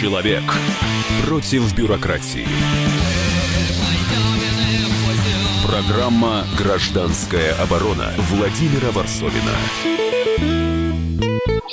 Человек 0.00 0.44
против 1.26 1.76
бюрократии. 1.76 2.46
Программа 5.66 6.44
«Гражданская 6.56 7.60
оборона» 7.60 8.12
Владимира 8.30 8.92
Варсовина. 8.92 9.56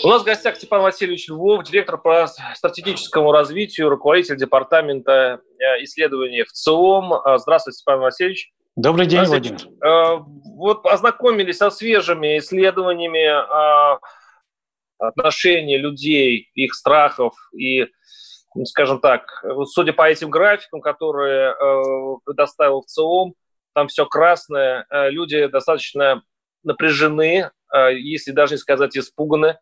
У 0.03 0.07
нас 0.07 0.23
в 0.23 0.25
гостях 0.25 0.55
Степан 0.55 0.81
Васильевич 0.81 1.29
Львов, 1.29 1.66
директор 1.66 2.00
по 2.00 2.25
стратегическому 2.55 3.32
развитию, 3.32 3.89
руководитель 3.89 4.38
департамента 4.38 5.42
э, 5.60 5.84
исследований 5.84 6.42
в 6.42 6.52
ЦИОМ. 6.52 7.14
Э, 7.14 7.38
здравствуйте, 7.38 7.78
Степан 7.78 8.00
Васильевич. 8.00 8.52
Добрый 8.76 9.05
день, 9.05 9.23
Владимир. 9.26 9.60
Э, 9.86 10.18
вот 10.55 10.84
ознакомились 10.88 11.57
со 11.57 11.70
свежими 11.70 12.39
исследованиями 12.39 13.30
отношения 14.98 15.78
людей, 15.78 16.50
их 16.55 16.73
страхов 16.73 17.34
и, 17.54 17.86
скажем 18.64 19.00
так, 19.00 19.43
судя 19.65 19.93
по 19.93 20.09
этим 20.09 20.29
графикам, 20.29 20.82
которые 20.82 21.51
э, 21.51 22.18
предоставил 22.23 22.82
в 22.82 22.86
ЦИОМ, 22.86 23.33
там 23.73 23.87
все 23.87 24.05
красное, 24.05 24.86
э, 24.89 25.09
люди 25.09 25.47
достаточно 25.47 26.23
напряжены, 26.63 27.51
э, 27.73 27.97
если 27.97 28.32
даже 28.32 28.54
не 28.54 28.57
сказать 28.57 28.97
испуганы. 28.97 29.57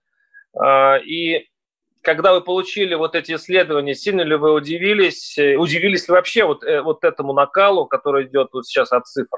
И 1.03 1.47
когда 2.03 2.33
вы 2.33 2.41
получили 2.41 2.93
вот 2.93 3.15
эти 3.15 3.33
исследования, 3.33 3.95
сильно 3.95 4.21
ли 4.21 4.35
вы 4.35 4.53
удивились? 4.53 5.35
Удивились 5.35 6.07
ли 6.07 6.13
вообще 6.13 6.45
вот, 6.45 6.63
вот 6.83 7.03
этому 7.03 7.33
накалу, 7.33 7.87
который 7.87 8.27
идет 8.27 8.49
вот 8.53 8.67
сейчас 8.67 8.91
от 8.91 9.07
цифр? 9.07 9.37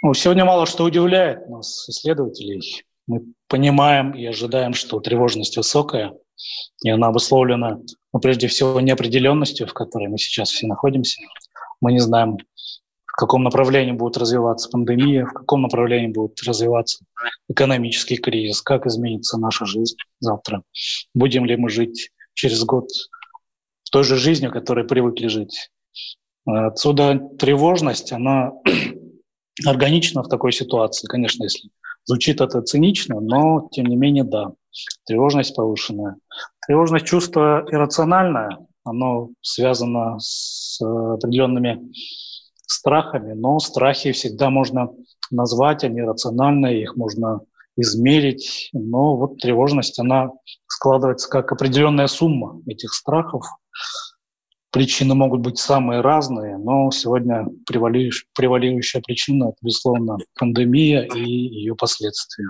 Ну, 0.00 0.14
сегодня 0.14 0.46
мало 0.46 0.64
что 0.64 0.84
удивляет 0.84 1.46
нас, 1.50 1.86
исследователей. 1.90 2.84
Мы 3.06 3.20
понимаем 3.48 4.12
и 4.12 4.24
ожидаем, 4.24 4.72
что 4.72 4.98
тревожность 5.00 5.58
высокая, 5.58 6.14
и 6.82 6.90
она 6.90 7.08
обусловлена, 7.08 7.80
ну, 8.12 8.20
прежде 8.20 8.48
всего, 8.48 8.80
неопределенностью, 8.80 9.66
в 9.66 9.74
которой 9.74 10.08
мы 10.08 10.18
сейчас 10.18 10.50
все 10.50 10.66
находимся. 10.66 11.20
Мы 11.80 11.92
не 11.92 12.00
знаем, 12.00 12.38
в 13.06 13.16
каком 13.16 13.42
направлении 13.42 13.92
будет 13.92 14.16
развиваться 14.16 14.68
пандемия, 14.70 15.26
в 15.26 15.32
каком 15.32 15.62
направлении 15.62 16.08
будет 16.08 16.42
развиваться 16.46 17.04
экономический 17.48 18.16
кризис, 18.16 18.62
как 18.62 18.86
изменится 18.86 19.38
наша 19.38 19.66
жизнь 19.66 19.96
завтра. 20.20 20.62
Будем 21.14 21.44
ли 21.44 21.56
мы 21.56 21.68
жить 21.68 22.10
через 22.34 22.64
год 22.64 22.88
той 23.92 24.04
же 24.04 24.16
жизнью, 24.16 24.50
которой 24.50 24.86
привыкли 24.86 25.26
жить. 25.26 25.70
Отсюда 26.46 27.20
тревожность, 27.38 28.10
она 28.10 28.52
органична 29.66 30.22
в 30.22 30.28
такой 30.28 30.52
ситуации, 30.52 31.06
конечно, 31.06 31.44
если 31.44 31.68
Звучит 32.04 32.40
это 32.40 32.62
цинично, 32.62 33.20
но 33.20 33.68
тем 33.70 33.86
не 33.86 33.96
менее, 33.96 34.24
да, 34.24 34.52
тревожность 35.04 35.54
повышенная. 35.54 36.16
Тревожность 36.66 37.06
чувство 37.06 37.64
иррациональное, 37.70 38.58
оно 38.84 39.30
связано 39.40 40.18
с 40.18 40.80
определенными 40.80 41.92
страхами, 42.66 43.32
но 43.32 43.58
страхи 43.58 44.12
всегда 44.12 44.50
можно 44.50 44.90
назвать, 45.30 45.84
они 45.84 46.02
рациональные, 46.02 46.82
их 46.82 46.96
можно 46.96 47.40
измерить, 47.76 48.68
но 48.72 49.16
вот 49.16 49.38
тревожность, 49.38 49.98
она 49.98 50.30
складывается 50.66 51.28
как 51.28 51.52
определенная 51.52 52.06
сумма 52.06 52.60
этих 52.66 52.92
страхов, 52.92 53.44
Причины 54.72 55.14
могут 55.14 55.42
быть 55.42 55.58
самые 55.58 56.00
разные, 56.00 56.56
но 56.56 56.90
сегодня 56.90 57.44
превалирующая 57.66 59.02
причина– 59.02 59.52
безусловно, 59.60 60.16
пандемия 60.38 61.02
и 61.02 61.20
ее 61.20 61.76
последствия. 61.76 62.46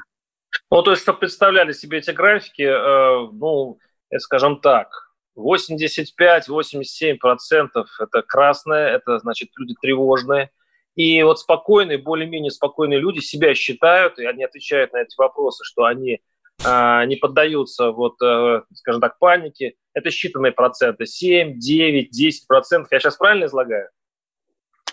Ну, 0.71 0.83
то 0.83 0.91
есть, 0.91 1.03
чтобы 1.03 1.21
представляли 1.21 1.73
себе 1.73 1.99
эти 1.99 2.11
графики, 2.11 2.63
э, 2.63 3.29
ну, 3.33 3.79
скажем 4.19 4.61
так, 4.61 5.13
85-87% 5.37 7.85
это 8.01 8.23
красное, 8.23 8.89
это 8.89 9.19
значит 9.19 9.51
люди 9.57 9.75
тревожные. 9.81 10.51
И 10.95 11.23
вот 11.23 11.41
спокойные, 11.41 11.97
более-менее 11.97 12.51
спокойные 12.51 13.01
люди 13.01 13.21
себя 13.21 13.55
считают, 13.55 14.19
и 14.19 14.27
они 14.27 14.45
отвечают 14.45 14.93
на 14.93 14.99
эти 14.99 15.15
вопросы, 15.17 15.65
что 15.65 15.85
они 15.85 16.21
э, 16.65 17.05
не 17.07 17.17
поддаются, 17.17 17.93
вот, 17.93 18.21
э, 18.23 18.61
скажем 18.75 19.01
так, 19.01 19.19
панике, 19.19 19.77
это 19.95 20.11
считанные 20.11 20.53
проценты, 20.53 21.07
7, 21.07 21.59
9, 21.59 22.11
10 22.11 22.47
процентов. 22.47 22.93
Я 22.93 23.01
сейчас 23.01 23.17
правильно 23.17 23.47
излагаю? 23.47 23.89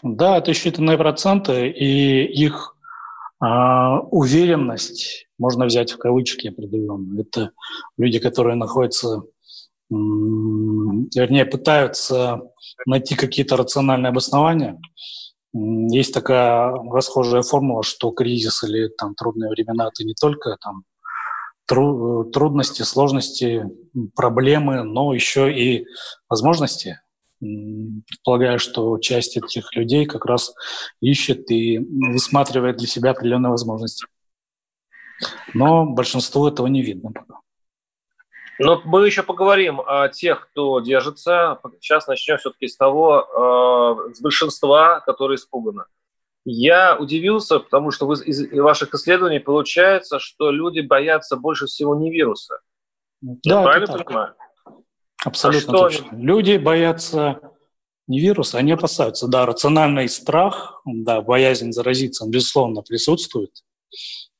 Да, 0.02 0.38
это 0.38 0.52
считанные 0.52 0.98
проценты, 0.98 1.68
и 1.68 2.24
их 2.24 2.78
э, 3.44 3.46
уверенность 3.46 5.28
можно 5.39 5.66
взять 5.66 5.91
в 5.91 5.97
кавычки 5.97 6.50
определенно. 6.50 7.19
Это 7.19 7.51
люди, 7.97 8.19
которые 8.19 8.55
находятся, 8.55 9.23
вернее, 9.89 11.45
пытаются 11.45 12.41
найти 12.85 13.16
какие-то 13.16 13.57
рациональные 13.57 14.09
обоснования. 14.09 14.79
Есть 15.51 16.13
такая 16.13 16.72
расхожая 16.91 17.41
формула, 17.41 17.81
что 17.81 18.11
кризис 18.11 18.63
или 18.63 18.89
там 18.89 19.16
трудные 19.16 19.50
времена– 19.50 19.88
это 19.91 20.03
не 20.03 20.13
только 20.13 20.57
там 20.61 20.83
трудности, 21.66 22.83
сложности, 22.83 23.66
проблемы, 24.16 24.83
но 24.83 25.13
еще 25.13 25.51
и 25.51 25.85
возможности. 26.27 27.00
Предполагаю, 27.39 28.59
что 28.59 28.97
часть 29.00 29.38
этих 29.38 29.75
людей 29.75 30.06
как 30.06 30.25
раз 30.25 30.53
ищет 31.00 31.50
и 31.51 31.79
высматривает 31.79 32.77
для 32.77 32.88
себя 32.88 33.11
определенные 33.11 33.51
возможности. 33.51 34.06
Но 35.53 35.85
большинству 35.85 36.47
этого 36.47 36.68
не 36.68 36.81
видно 36.81 37.12
пока. 37.12 37.40
Но 38.59 38.81
мы 38.84 39.06
еще 39.06 39.24
поговорим 39.24 39.80
о 39.80 40.09
тех, 40.09 40.50
кто 40.50 40.81
держится. 40.81 41.59
Сейчас 41.80 42.07
начнем 42.07 42.38
все-таки 42.38 42.68
с 42.68 42.75
того, 42.75 44.06
э, 44.09 44.13
с 44.13 44.22
большинства, 44.22 45.00
которые 45.00 45.38
испуганы. 45.38 45.85
Я 46.44 46.97
удивился, 46.97 47.59
потому 47.59 47.91
что 47.91 48.12
из 48.13 48.52
ваших 48.52 48.94
исследований 48.94 49.40
получается, 49.40 50.19
что 50.19 50.52
люди 50.52 50.81
боятся 50.81 51.38
больше 51.38 51.68
всего 51.68 51.96
не 51.96 52.12
вируса. 52.12 52.59
Да, 53.22 53.38
Я 53.44 53.63
правильно 53.63 53.88
так. 53.88 54.06
понимаю? 54.06 54.34
Абсолютно 55.25 55.74
а 55.74 55.78
точно. 55.78 56.07
Они... 56.12 56.24
Люди 56.24 56.57
боятся 56.57 57.40
не 58.07 58.19
вируса, 58.19 58.57
они 58.57 58.72
опасаются. 58.72 59.28
Да, 59.28 59.46
рациональный 59.46 60.09
страх, 60.09 60.81
да, 60.86 61.22
боязнь 61.22 61.72
заразиться, 61.72 62.25
он, 62.25 62.31
безусловно, 62.31 62.81
присутствует. 62.81 63.51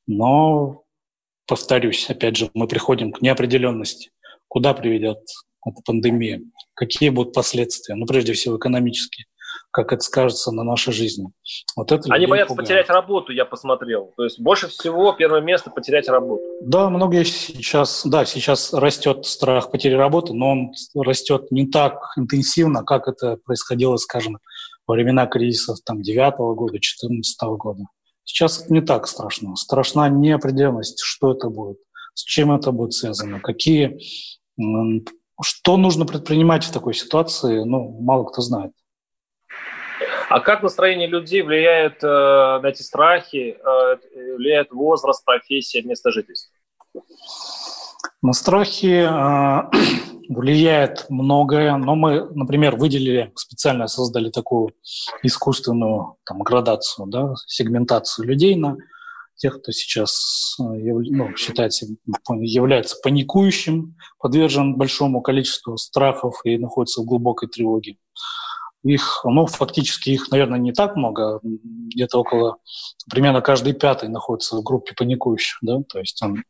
Но, 0.09 0.86
повторюсь, 1.46 2.09
опять 2.09 2.36
же, 2.36 2.50
мы 2.56 2.68
приходим 2.68 3.12
к 3.12 3.22
неопределенности. 3.22 4.09
Куда 4.47 4.74
приведет 4.74 5.20
эта 5.64 5.81
пандемия? 5.86 6.42
Какие 6.74 7.09
будут 7.09 7.36
последствия? 7.36 7.94
Ну, 7.94 8.08
прежде 8.08 8.34
всего, 8.34 8.58
экономические 8.58 9.28
как 9.72 9.94
это 9.94 10.02
скажется 10.02 10.52
на 10.52 10.64
нашей 10.64 10.94
жизни. 10.94 11.31
Вот 11.75 11.92
это 11.92 12.12
Они 12.12 12.25
боятся 12.25 12.50
пугает. 12.50 12.68
потерять 12.68 12.90
работу, 12.90 13.31
я 13.31 13.46
посмотрел. 13.46 14.14
То 14.18 14.24
есть 14.24 14.40
больше 14.40 14.68
всего 14.68 15.14
первое 15.14 15.42
место 15.42 15.70
потерять 15.70 16.09
работу. 16.09 16.41
Да, 16.62 16.90
многие 16.90 17.24
сейчас, 17.24 18.02
да, 18.03 18.26
сейчас 18.26 18.74
растет 18.74 19.26
страх 19.26 19.70
потери 19.70 19.94
работы, 19.94 20.34
но 20.34 20.52
он 20.52 20.72
растет 20.96 21.52
не 21.52 21.68
так 21.68 22.00
интенсивно, 22.18 22.84
как 22.84 23.08
это 23.08 23.38
происходило, 23.46 23.97
скажем, 23.97 24.40
во 24.88 24.96
времена 24.96 25.28
кризисов 25.28 25.78
там 25.86 26.02
9 26.02 26.56
года, 26.56 26.80
14 26.80 27.38
года. 27.59 27.84
Сейчас 28.29 28.69
не 28.69 28.79
так 28.79 29.07
страшно. 29.07 29.56
Страшна 29.56 30.07
неопределенность, 30.07 31.00
что 31.01 31.31
это 31.31 31.50
будет, 31.50 31.79
с 32.13 32.22
чем 32.22 32.51
это 32.51 32.72
будет 32.72 32.94
связано, 32.94 33.40
какие, 33.40 34.00
что 35.41 35.78
нужно 35.78 36.06
предпринимать 36.06 36.63
в 36.63 36.72
такой 36.72 36.94
ситуации, 36.94 37.63
ну, 37.63 37.90
мало 38.00 38.25
кто 38.25 38.44
знает. 38.44 38.72
А 40.29 40.41
как 40.41 40.62
настроение 40.62 41.07
людей 41.07 41.41
влияет 41.41 42.03
э, 42.03 42.07
на 42.62 42.67
эти 42.67 42.84
страхи, 42.84 43.57
э, 43.57 43.97
влияет 44.35 44.72
возраст, 44.72 45.25
профессия, 45.25 45.81
место 45.81 46.11
жительства? 46.11 46.53
На 48.22 48.34
страхи 48.34 49.08
э, 49.09 49.72
влияет 50.29 51.08
многое, 51.09 51.76
но 51.76 51.96
мы, 51.96 52.29
например, 52.35 52.76
выделили, 52.78 53.31
специально 53.35 53.87
создали 53.87 54.29
такую 54.29 54.73
искусственную 55.23 56.17
там, 56.23 56.40
градацию, 56.43 57.08
да, 57.08 57.34
сегментацию 57.47 58.28
людей 58.28 58.55
на 58.55 58.78
тех, 59.35 59.59
кто 59.59 59.72
сейчас 59.72 60.55
э, 60.59 60.64
ну, 60.64 61.35
считается, 61.35 61.87
является 62.41 62.97
паникующим, 63.02 63.96
подвержен 64.20 64.76
большому 64.76 65.22
количеству 65.22 65.78
страхов 65.78 66.41
и 66.43 66.58
находится 66.58 67.02
в 67.02 67.05
глубокой 67.05 67.49
тревоге. 67.49 67.97
Их, 68.84 69.22
ну, 69.26 69.47
фактически 69.47 70.11
их, 70.11 70.29
наверное, 70.29 70.59
не 70.59 70.73
так 70.73 70.96
много, 70.96 71.40
где-то 71.43 72.20
около, 72.20 72.58
примерно 73.09 73.41
каждый 73.41 73.73
пятый 73.73 74.09
находится 74.09 74.58
в 74.58 74.64
группе 74.64 74.93
паникующих, 74.96 75.58
да, 75.61 75.79
то 75.90 75.99
есть 75.99 76.22
он, 76.22 76.43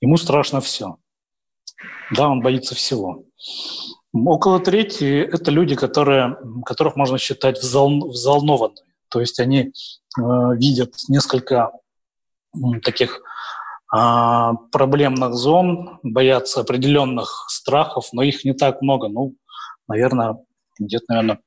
ему 0.00 0.16
страшно 0.16 0.60
все. 0.60 0.96
Да, 2.10 2.28
он 2.28 2.40
боится 2.40 2.74
всего. 2.74 3.24
Около 4.12 4.60
трети– 4.60 5.20
это 5.32 5.50
люди, 5.50 5.74
которые, 5.74 6.36
которых 6.64 6.96
можно 6.96 7.18
считать 7.18 7.58
взол, 7.58 8.08
взволнованными. 8.08 8.86
То 9.08 9.20
есть 9.20 9.38
они 9.40 9.58
э, 9.60 10.22
видят 10.56 10.94
несколько 11.08 11.72
э, 12.54 12.80
таких 12.82 13.20
а, 13.92 14.54
проблемных 14.72 15.34
зон, 15.34 16.00
боятся 16.02 16.60
определенных 16.60 17.46
страхов, 17.48 18.08
но 18.12 18.22
их 18.22 18.44
не 18.44 18.52
так 18.52 18.82
много. 18.82 19.08
Ну, 19.08 19.36
наверное, 19.86 20.38
где-то, 20.78 21.04
наверное, 21.08 21.40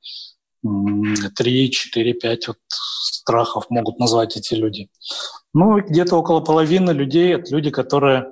3, 0.62 1.70
4, 1.70 2.14
5 2.14 2.48
вот 2.48 2.56
страхов 2.68 3.66
могут 3.68 3.98
назвать 3.98 4.36
эти 4.36 4.54
люди. 4.54 4.88
Ну, 5.52 5.80
где-то 5.80 6.16
около 6.16 6.40
половины 6.40 6.92
людей– 6.92 7.34
это 7.34 7.54
люди, 7.54 7.70
которые 7.70 8.30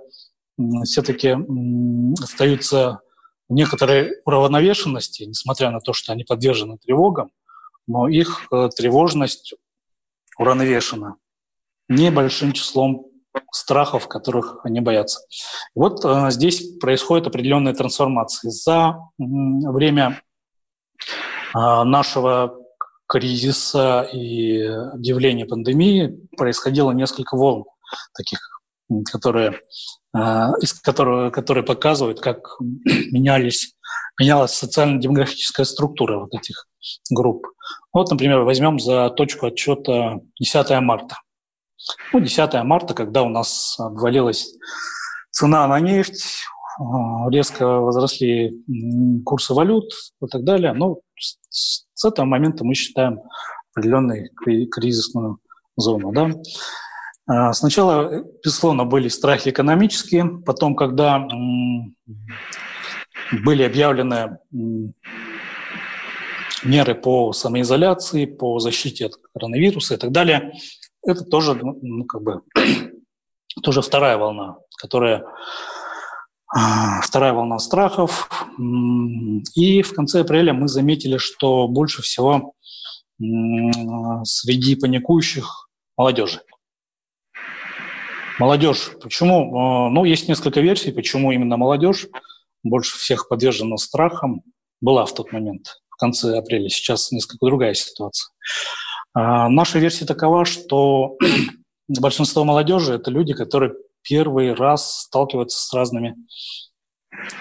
все-таки 0.85 1.37
остаются 2.23 3.01
в 3.49 3.53
некоторой 3.55 4.15
уравновешенности, 4.25 5.25
несмотря 5.25 5.71
на 5.71 5.81
то, 5.81 5.93
что 5.93 6.13
они 6.13 6.25
подвержены 6.25 6.79
тревогам, 6.79 7.31
но 7.87 8.09
их 8.09 8.47
э, 8.53 8.69
тревожность 8.77 9.55
уравновешена 10.37 11.17
небольшим 11.89 12.53
числом 12.53 13.07
страхов, 13.51 14.09
которых 14.09 14.59
они 14.65 14.81
боятся. 14.81 15.21
Вот 15.75 16.05
э, 16.05 16.31
здесь 16.31 16.79
происходит 16.79 17.27
определенная 17.27 17.75
трансформация. 17.75 18.51
За 18.51 18.99
время 19.19 20.21
э, 21.55 21.83
нашего 21.85 22.59
кризиса 23.07 24.03
и 24.13 24.61
объявления 24.61 25.47
пандемии 25.47 26.29
происходило 26.37 26.91
несколько 26.93 27.37
волн 27.37 27.65
таких, 28.15 28.58
которые, 29.11 29.61
э, 30.17 30.19
из 30.61 30.75
которых, 30.75 31.33
которые 31.33 31.65
показывают, 31.65 32.21
как 32.21 32.57
менялись, 32.61 33.75
менялась 34.19 34.53
социально-демографическая 34.53 35.65
структура 35.65 36.19
вот 36.21 36.35
этих 36.35 36.67
групп. 37.11 37.47
Вот, 37.93 38.11
например, 38.11 38.41
возьмем 38.43 38.79
за 38.79 39.11
точку 39.11 39.47
отчета 39.47 40.21
10 40.41 40.81
марта. 40.81 41.17
Ну, 42.13 42.21
10 42.21 42.55
марта, 42.65 42.95
когда 42.95 43.23
у 43.23 43.29
нас 43.29 43.79
обвалилась 43.79 44.55
цена 45.31 45.67
на 45.69 45.81
нефть, 45.81 46.25
э, 46.81 46.83
резко 47.31 47.67
возросли 47.67 48.63
курсы 49.25 49.55
валют 49.55 49.93
и 50.23 50.27
так 50.27 50.45
далее. 50.45 50.73
Ну, 50.73 51.03
с 51.19 52.05
этого 52.05 52.27
момента 52.27 52.65
мы 52.65 52.75
считаем 52.75 53.21
определенную 53.73 54.31
кризисную 54.35 55.39
зону. 55.77 56.13
Да? 56.13 56.31
А, 57.29 57.53
сначала, 57.53 58.25
безусловно, 58.43 58.87
были 58.87 59.09
страхи 59.09 59.51
экономические, 59.51 60.41
потом, 60.45 60.75
когда 60.75 61.29
были 63.45 63.63
объявлены 63.63 64.39
меры 66.65 66.95
по 66.95 67.33
самоизоляции, 67.33 68.25
по 68.25 68.59
защите 68.61 69.07
от 69.07 69.13
коронавируса 69.35 69.95
и 69.95 69.97
так 69.99 70.11
далее, 70.11 70.55
это 71.05 71.23
тоже, 71.25 71.55
ну, 71.55 71.79
ну 71.83 72.05
как 72.05 72.23
бы, 72.23 72.41
тоже 73.63 73.83
вторая 73.83 74.17
волна, 74.17 74.57
которая 74.79 75.25
а, 76.57 77.03
вторая 77.03 77.35
волна 77.35 77.59
страхов. 77.59 78.31
И 79.55 79.83
в 79.83 79.95
конце 79.95 80.21
апреля 80.21 80.55
мы 80.55 80.69
заметили, 80.69 81.19
что 81.19 81.69
больше 81.69 82.01
всего 82.01 82.55
среди 84.25 84.77
паникующих 84.77 85.69
молодежи. 85.97 86.41
Молодежь. 88.39 88.93
Почему? 89.03 89.59
А, 89.59 89.91
ну, 89.91 90.05
есть 90.05 90.29
несколько 90.29 90.61
версий, 90.61 90.93
почему 90.93 91.33
именно 91.33 91.57
молодежь 91.57 92.07
больше 92.63 92.97
всех 92.97 93.29
подвержена 93.29 93.77
страхам. 93.77 94.43
Была 94.81 95.07
в 95.07 95.15
тот 95.15 95.33
момент, 95.33 95.81
в 95.89 95.97
конце 95.97 96.39
апреля. 96.39 96.69
Сейчас 96.69 97.11
несколько 97.11 97.47
другая 97.47 97.75
ситуация. 97.75 98.31
А, 99.13 99.49
наша 99.49 99.81
версия 99.81 100.05
такова, 100.05 100.45
что 100.45 101.17
большинство 101.89 102.45
молодежи– 102.45 102.93
это 102.95 103.11
люди, 103.11 103.35
которые 103.35 103.75
первый 104.03 104.55
раз 104.55 105.01
сталкиваются 105.03 105.61
с 105.61 105.73
разными 105.73 106.15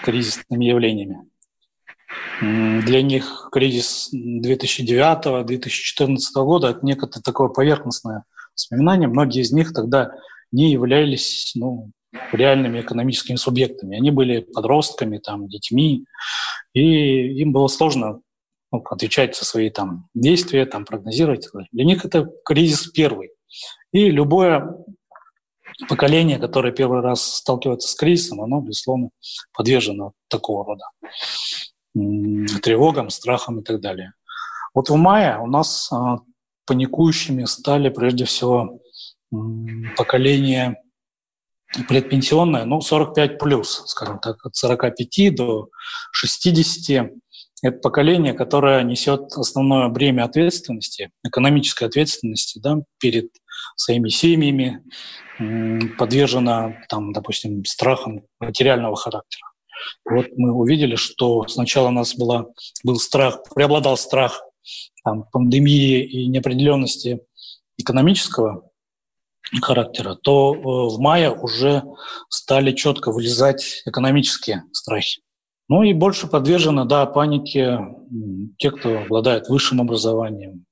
кризисными 0.02 0.64
явлениями. 0.64 1.28
Для 2.40 3.02
них 3.02 3.48
кризис 3.52 4.10
2009-2014 4.12 6.18
года– 6.36 6.68
это 6.70 6.84
некое 6.84 7.06
такое 7.06 7.48
поверхностное 7.48 8.24
воспоминание. 8.56 9.08
Многие 9.08 9.42
из 9.42 9.52
них 9.52 9.72
тогда 9.72 10.10
не 10.52 10.72
являлись 10.72 11.52
ну, 11.54 11.90
реальными 12.32 12.80
экономическими 12.80 13.36
субъектами. 13.36 13.96
Они 13.96 14.10
были 14.10 14.40
подростками, 14.40 15.18
там, 15.18 15.48
детьми, 15.48 16.04
и 16.72 17.40
им 17.40 17.52
было 17.52 17.68
сложно 17.68 18.20
ну, 18.72 18.82
отвечать 18.90 19.36
за 19.36 19.44
свои 19.44 19.70
там, 19.70 20.08
действия, 20.14 20.66
там, 20.66 20.84
прогнозировать. 20.84 21.48
Для 21.72 21.84
них 21.84 22.04
это 22.04 22.30
кризис 22.44 22.88
первый. 22.88 23.30
И 23.92 24.10
любое 24.10 24.74
поколение, 25.88 26.38
которое 26.38 26.72
первый 26.72 27.00
раз 27.00 27.22
сталкивается 27.22 27.88
с 27.88 27.94
кризисом, 27.94 28.42
оно, 28.42 28.60
безусловно, 28.60 29.10
подвержено 29.52 30.12
такого 30.28 30.64
рода 30.64 30.84
тревогам, 32.62 33.10
страхам 33.10 33.60
и 33.60 33.64
так 33.64 33.80
далее. 33.80 34.12
Вот 34.74 34.90
в 34.90 34.96
мае 34.96 35.38
у 35.38 35.46
нас 35.46 35.90
а, 35.92 36.18
паникующими 36.66 37.44
стали 37.44 37.88
прежде 37.88 38.24
всего 38.24 38.80
поколение 39.96 40.76
предпенсионное, 41.88 42.64
ну, 42.64 42.80
45 42.80 43.38
плюс, 43.38 43.82
скажем 43.86 44.18
так, 44.20 44.44
от 44.44 44.56
45 44.56 45.34
до 45.34 45.68
60. 46.12 47.10
Это 47.62 47.78
поколение, 47.78 48.34
которое 48.34 48.82
несет 48.84 49.32
основное 49.32 49.88
бремя 49.88 50.24
ответственности, 50.24 51.10
экономической 51.24 51.84
ответственности 51.84 52.58
да, 52.60 52.78
перед 52.98 53.30
своими 53.76 54.08
семьями, 54.08 54.82
подвержена, 55.98 56.76
там, 56.88 57.12
допустим, 57.12 57.64
страхам 57.64 58.22
материального 58.40 58.96
характера. 58.96 59.42
Вот 60.04 60.26
мы 60.36 60.52
увидели, 60.52 60.96
что 60.96 61.46
сначала 61.46 61.88
у 61.88 61.92
нас 61.92 62.14
была, 62.14 62.46
был 62.82 62.98
страх, 62.98 63.42
преобладал 63.54 63.96
страх 63.96 64.40
там, 65.04 65.24
пандемии 65.30 66.02
и 66.02 66.26
неопределенности 66.26 67.20
экономического 67.76 68.67
характера, 69.62 70.14
то 70.14 70.54
э, 70.54 70.58
в 70.94 70.98
мае 71.00 71.30
уже 71.30 71.82
стали 72.28 72.72
четко 72.72 73.12
вылезать 73.12 73.82
экономические 73.86 74.64
страхи. 74.72 75.22
Ну 75.68 75.82
и 75.82 75.92
больше 75.92 76.26
подвержены, 76.26 76.86
да, 76.86 77.04
панике 77.06 77.78
те, 78.58 78.70
кто 78.70 79.00
обладает 79.00 79.48
высшим 79.48 79.80
образованием, 79.80 80.64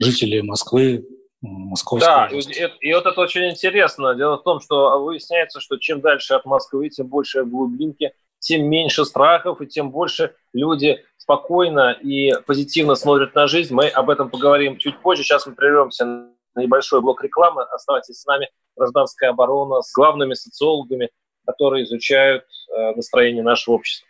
жители 0.00 0.40
Москвы, 0.40 1.06
Московской 1.40 2.08
да, 2.08 2.26
области. 2.26 2.70
И, 2.80 2.88
и 2.88 2.94
вот 2.94 3.06
это 3.06 3.20
очень 3.20 3.48
интересно. 3.50 4.14
Дело 4.14 4.38
в 4.38 4.42
том, 4.42 4.60
что 4.60 4.98
выясняется, 5.04 5.60
что 5.60 5.76
чем 5.76 6.00
дальше 6.00 6.34
от 6.34 6.44
Москвы, 6.46 6.88
тем 6.88 7.06
больше 7.06 7.44
глубинки, 7.44 8.12
тем 8.40 8.68
меньше 8.68 9.04
страхов, 9.04 9.60
и 9.60 9.66
тем 9.66 9.90
больше 9.90 10.34
люди 10.52 11.04
спокойно 11.16 11.92
и 11.92 12.32
позитивно 12.46 12.94
смотрят 12.94 13.34
на 13.34 13.46
жизнь. 13.46 13.72
Мы 13.72 13.88
об 13.88 14.10
этом 14.10 14.30
поговорим 14.30 14.78
чуть 14.78 15.00
позже. 15.00 15.22
Сейчас 15.22 15.46
мы 15.46 15.54
прервемся 15.54 16.04
на 16.04 16.33
небольшой 16.60 17.00
блок 17.00 17.22
рекламы. 17.22 17.62
Оставайтесь 17.62 18.20
с 18.20 18.26
нами. 18.26 18.48
Гражданская 18.76 19.30
оборона 19.30 19.82
с 19.82 19.92
главными 19.92 20.34
социологами, 20.34 21.10
которые 21.46 21.84
изучают 21.84 22.44
э, 22.44 22.94
настроение 22.94 23.42
нашего 23.42 23.74
общества. 23.74 24.08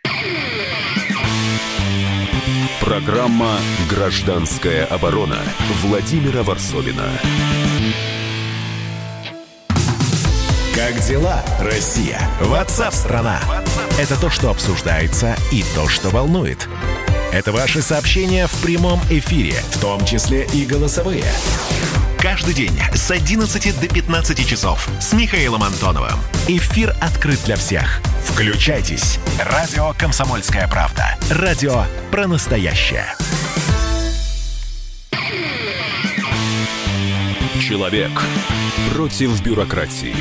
Программа 2.81 3.57
«Гражданская 3.89 4.85
оборона» 4.85 5.37
Владимира 5.83 6.43
Варсовина. 6.43 7.09
Как 10.75 10.93
дела, 11.07 11.41
Россия? 11.61 12.19
Ватсап-страна! 12.41 13.39
Это 13.99 14.19
то, 14.19 14.29
что 14.29 14.49
обсуждается 14.49 15.35
и 15.51 15.63
то, 15.73 15.87
что 15.87 16.09
волнует. 16.09 16.67
Это 17.31 17.51
ваши 17.51 17.81
сообщения 17.81 18.45
в 18.47 18.61
прямом 18.61 18.99
эфире, 19.09 19.53
в 19.53 19.81
том 19.81 20.05
числе 20.05 20.45
и 20.53 20.65
голосовые. 20.65 21.25
Каждый 22.25 22.55
день 22.55 22.73
с 22.91 23.11
11 23.11 23.79
до 23.79 23.87
15 23.87 24.47
часов 24.47 24.89
с 24.99 25.13
Михаилом 25.13 25.61
Антоновым. 25.61 26.17
Эфир 26.47 26.95
открыт 26.99 27.39
для 27.45 27.55
всех. 27.55 28.01
Включайтесь. 28.23 29.19
Радио 29.39 29.93
«Комсомольская 29.95 30.67
правда». 30.67 31.03
Радио 31.29 31.83
про 32.11 32.25
настоящее. 32.25 33.05
Человек 37.61 38.09
против 38.95 39.43
бюрократии. 39.43 40.15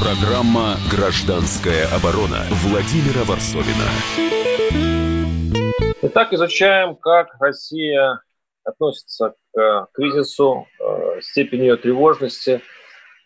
Программа 0.00 0.78
«Гражданская 0.90 1.86
оборона» 1.94 2.44
Владимира 2.64 3.22
Варсовина. 3.22 3.86
Итак, 6.02 6.32
изучаем, 6.32 6.96
как 6.96 7.28
Россия 7.38 8.20
относится 8.70 9.34
к 9.52 9.58
э, 9.58 9.86
кризису, 9.92 10.66
э, 10.78 11.20
степени 11.20 11.62
ее 11.62 11.76
тревожности 11.76 12.62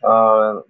э, 0.02 0.62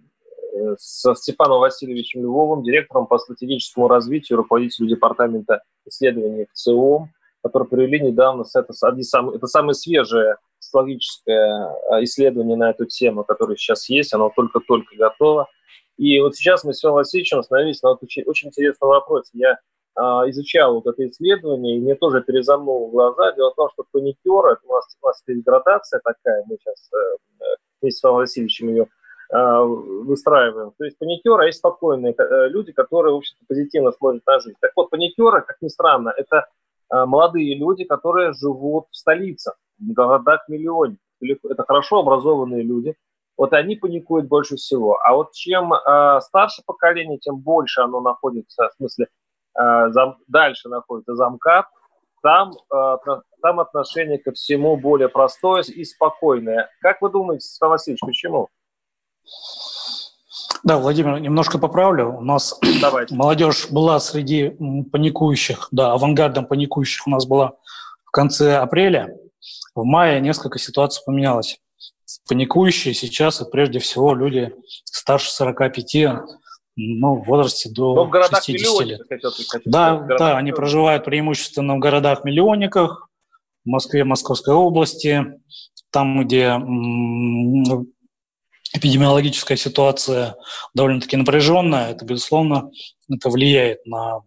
со 0.78 1.14
Степаном 1.14 1.60
Васильевичем 1.60 2.22
Львовым, 2.22 2.62
директором 2.62 3.06
по 3.06 3.18
стратегическому 3.18 3.88
развитию, 3.88 4.38
руководителем 4.38 4.88
департамента 4.88 5.62
исследований 5.86 6.46
в 6.50 6.54
ЦИОМ, 6.54 7.10
который 7.42 7.66
провели 7.66 8.00
недавно, 8.00 8.44
это, 8.54 8.72
это 8.72 9.46
самые 9.46 9.74
свежие 9.74 10.36
социологическое 10.60 11.74
исследование 12.04 12.56
на 12.56 12.70
эту 12.70 12.86
тему, 12.86 13.24
которое 13.24 13.56
сейчас 13.56 13.88
есть, 13.88 14.14
оно 14.14 14.32
только-только 14.34 14.96
готово. 14.96 15.48
И 15.96 16.20
вот 16.20 16.36
сейчас 16.36 16.64
мы 16.64 16.72
с 16.72 16.80
Филом 16.80 16.94
Васильевичем 16.94 17.40
остановились 17.40 17.82
на 17.82 17.92
очень, 17.92 18.22
очень 18.24 18.48
интересном 18.48 18.90
вопросе. 18.90 19.30
Я 19.34 19.52
а, 19.52 19.56
изучал 19.96 20.74
вот 20.74 20.86
это 20.86 21.08
исследование, 21.08 21.76
и 21.76 21.80
мне 21.80 21.94
тоже 21.94 22.22
перезамнул 22.22 22.90
глаза. 22.90 23.32
Дело 23.32 23.52
в 23.52 23.54
том, 23.54 23.68
что 23.72 23.84
паникеры, 23.92 24.58
у 24.64 24.72
нас, 24.72 24.96
у 25.00 25.06
нас 25.06 25.22
есть 25.26 25.44
градация 25.44 26.00
такая, 26.02 26.44
мы 26.48 26.56
сейчас 26.58 26.90
э, 26.92 27.16
вместе 27.80 27.98
с 27.98 28.00
Филом 28.00 28.16
Васильевичем 28.16 28.68
ее 28.68 28.88
а, 29.32 29.62
выстраиваем. 29.62 30.72
То 30.78 30.84
есть 30.84 30.98
паникеры, 30.98 31.44
а 31.44 31.46
есть 31.46 31.58
спокойные 31.58 32.14
э, 32.16 32.48
люди, 32.48 32.72
которые, 32.72 33.14
в 33.14 33.18
общем-то, 33.18 33.44
позитивно 33.46 33.92
смотрят 33.92 34.22
на 34.26 34.40
жизнь. 34.40 34.56
Так 34.60 34.72
вот, 34.74 34.90
паникеры, 34.90 35.42
как 35.42 35.56
ни 35.60 35.68
странно, 35.68 36.12
это 36.16 36.46
молодые 36.90 37.56
люди, 37.56 37.84
которые 37.84 38.34
живут 38.34 38.84
в 38.90 38.96
столицах, 38.96 39.56
в 39.78 39.92
городах-миллионниках. 39.92 41.00
Это 41.50 41.64
хорошо 41.64 42.00
образованные 42.00 42.62
люди, 42.62 42.94
вот 43.36 43.52
они 43.52 43.76
паникуют 43.76 44.28
больше 44.28 44.56
всего. 44.56 44.98
А 45.02 45.14
вот 45.14 45.32
чем 45.32 45.72
э, 45.72 46.20
старше 46.20 46.62
поколение, 46.64 47.18
тем 47.18 47.38
больше 47.38 47.80
оно 47.80 48.00
находится, 48.00 48.68
в 48.68 48.76
смысле, 48.76 49.06
э, 49.06 49.08
зам, 49.56 50.16
дальше 50.26 50.68
находится 50.68 51.14
замкат, 51.14 51.66
там, 52.24 52.52
э, 52.52 52.96
там 53.42 53.60
отношение 53.60 54.18
ко 54.18 54.32
всему 54.32 54.76
более 54.78 55.10
простое 55.10 55.62
и 55.62 55.84
спокойное. 55.84 56.70
Как 56.80 57.02
вы 57.02 57.10
думаете, 57.10 57.46
Сан 57.46 57.68
Васильевич, 57.68 58.00
почему? 58.00 58.48
Да, 60.62 60.78
Владимир, 60.78 61.18
немножко 61.18 61.58
поправлю. 61.58 62.16
У 62.16 62.22
нас 62.22 62.58
Давайте. 62.80 63.14
молодежь 63.14 63.68
была 63.70 64.00
среди 64.00 64.56
паникующих, 64.90 65.68
да, 65.70 65.92
авангардом 65.92 66.46
паникующих 66.46 67.06
у 67.06 67.10
нас 67.10 67.26
была 67.26 67.52
в 68.04 68.10
конце 68.10 68.56
апреля. 68.56 69.14
В 69.74 69.84
мае 69.84 70.22
несколько 70.22 70.58
ситуаций 70.58 71.02
поменялось 71.04 71.60
паникующие 72.26 72.94
сейчас, 72.94 73.42
и 73.42 73.50
прежде 73.50 73.80
всего 73.80 74.14
люди 74.14 74.54
старше 74.84 75.30
45, 75.30 75.96
ну, 76.76 77.22
в 77.22 77.26
возрасте 77.26 77.70
до 77.70 77.94
Но 77.94 78.04
в 78.04 78.10
60 78.42 78.86
лет. 78.86 79.00
Хотел, 79.08 79.30
хотел 79.30 79.60
да, 79.64 80.06
да, 80.18 80.36
они 80.36 80.52
проживают 80.52 81.04
преимущественно 81.04 81.76
в 81.76 81.78
городах-миллионниках, 81.78 83.08
в 83.64 83.68
Москве, 83.68 84.04
Московской 84.04 84.54
области, 84.54 85.24
там, 85.90 86.24
где 86.24 86.58
эпидемиологическая 88.74 89.56
ситуация 89.56 90.36
довольно-таки 90.74 91.16
напряженная, 91.16 91.90
это, 91.90 92.04
безусловно, 92.04 92.70
это 93.08 93.30
влияет 93.30 93.86
на 93.86 94.20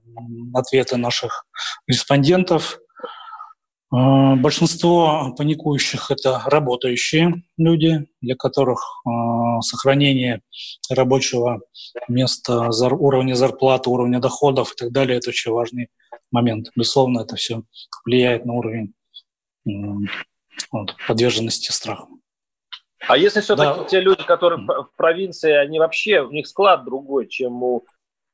ответы 0.54 0.96
наших 0.98 1.46
респондентов. 1.86 2.80
А, 3.90 4.36
большинство 4.36 5.34
паникующих– 5.38 6.10
это 6.12 6.42
работающие 6.46 7.44
люди, 7.58 8.08
для 8.22 8.36
которых 8.36 8.80
а, 9.06 9.62
сохранение 9.62 10.42
рабочего 10.90 11.62
места, 12.08 12.70
уровня 12.92 13.36
зарплаты, 13.36 13.90
уровня 13.90 14.20
доходов 14.20 14.74
и 14.74 14.76
так 14.76 14.92
далее– 14.92 15.18
это 15.20 15.30
очень 15.30 15.52
важный 15.52 15.90
момент. 16.32 16.68
Безусловно, 16.76 17.22
это 17.22 17.36
все 17.36 17.64
влияет 18.06 18.46
на 18.46 18.54
уровень 18.54 18.94
вот, 20.72 20.96
подверженности 21.08 21.72
страху. 21.72 22.20
А 23.08 23.16
если 23.16 23.40
все-таки 23.40 23.80
да. 23.80 23.86
те 23.86 24.02
люди, 24.02 24.24
которые 24.24 24.66
в 24.66 24.90
провинции, 24.98 25.52
они 25.52 25.80
вообще, 25.80 26.22
у 26.22 26.32
них 26.32 26.48
склад 26.48 26.84
другой, 26.84 27.28
чем 27.28 27.64
у 27.64 27.86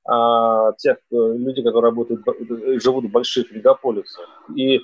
а, 0.05 0.73
тех 0.73 0.97
э, 1.11 1.15
людей, 1.15 1.63
которые 1.63 1.91
работают, 1.91 2.25
живут 2.81 3.05
в 3.05 3.11
больших 3.11 3.51
мегаполисах. 3.51 4.27
И 4.55 4.81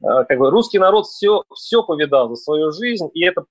как 0.00 0.38
бы 0.38 0.50
русский 0.50 0.78
народ 0.78 1.06
все, 1.06 1.42
все 1.54 1.82
повидал 1.82 2.28
за 2.28 2.36
свою 2.36 2.72
жизнь, 2.72 3.08
и 3.14 3.24
эта 3.24 3.44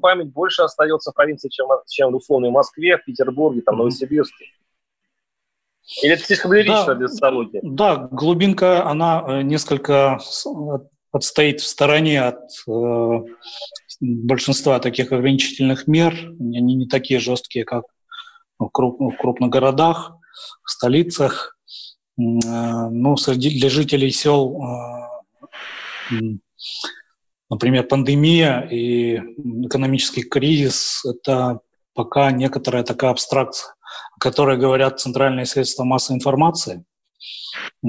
память 0.00 0.32
больше 0.32 0.62
остается 0.62 1.10
в 1.10 1.14
провинции, 1.14 1.48
чем, 1.48 1.68
чем 1.88 2.12
в 2.12 2.16
условной 2.16 2.50
Москве, 2.50 2.96
в 2.96 3.04
Петербурге, 3.04 3.62
там, 3.62 3.76
Новосибирске. 3.76 4.46
Или 6.02 6.12
это 6.12 6.22
слишком 6.22 6.52
лирично 6.52 6.86
да, 6.86 6.94
для 6.94 7.08
социологии? 7.08 7.60
Да, 7.62 7.96
глубинка, 7.96 8.86
она 8.86 9.24
э, 9.26 9.42
несколько 9.42 10.18
отстоит 11.10 11.60
в 11.60 11.66
стороне 11.66 12.22
от 12.22 12.50
э, 12.68 13.24
большинства 14.00 14.78
таких 14.78 15.10
ограничительных 15.10 15.88
мер. 15.88 16.14
Они 16.38 16.74
не 16.76 16.86
такие 16.86 17.18
жесткие, 17.18 17.64
как 17.64 17.84
в, 18.58 18.68
круп, 18.68 19.00
в 19.00 19.16
крупных 19.16 19.50
городах, 19.50 20.12
в 20.62 20.70
столицах. 20.70 21.58
Э, 22.16 22.22
ну, 22.22 23.16
среди, 23.16 23.58
для 23.58 23.68
жителей 23.68 24.10
сел 24.10 24.62
э, 24.62 25.09
например, 27.48 27.86
пандемия 27.86 28.60
и 28.70 29.16
экономический 29.66 30.22
кризис– 30.22 31.04
это 31.04 31.60
пока 31.94 32.30
некоторая 32.30 32.84
такая 32.84 33.10
абстракция, 33.10 33.74
о 34.16 34.20
которой 34.20 34.56
говорят 34.56 35.00
центральные 35.00 35.46
средства 35.46 35.84
массовой 35.84 36.18
информации 36.18 36.84
э, 37.84 37.88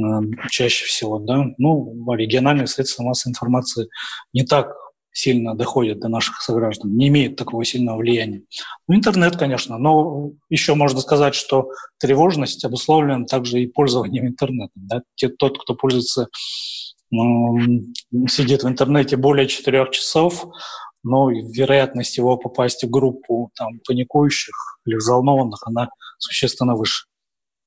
чаще 0.50 0.86
всего, 0.86 1.20
да, 1.20 1.46
ну, 1.58 2.14
региональные 2.14 2.68
средства 2.68 3.04
массовой 3.04 3.32
информации 3.32 3.88
не 4.34 4.44
так 4.44 4.74
сильно 5.14 5.56
доходят 5.56 6.00
до 6.00 6.08
наших 6.08 6.42
сограждан, 6.42 6.96
не 6.96 7.10
имеют 7.10 7.36
такого 7.36 7.66
сильного 7.66 7.98
влияния. 7.98 8.44
Ну, 8.88 8.96
интернет, 8.96 9.36
конечно, 9.38 9.78
но 9.78 10.32
еще 10.50 10.74
можно 10.76 11.02
сказать, 11.02 11.36
что 11.36 11.70
тревожность 12.00 12.64
обусловлена 12.64 13.26
также 13.26 13.62
и 13.62 13.68
пользованием 13.68 14.28
интернетом. 14.28 14.72
Да? 14.76 15.02
Тот, 15.38 15.62
кто 15.62 15.76
пользуется 15.76 16.30
сидит 17.12 18.64
в 18.64 18.68
интернете 18.68 19.18
более 19.18 19.48
четырех 19.48 19.92
часов, 19.92 20.46
но 21.04 21.30
вероятность 21.30 22.18
его 22.18 22.38
попасть 22.38 22.84
в 22.84 22.90
группу 22.90 23.52
там, 23.56 23.80
паникующих 23.86 24.56
или 24.86 24.96
взволнованных, 24.96 25.62
она 25.66 25.90
существенно 26.18 26.76
выше. 26.76 27.06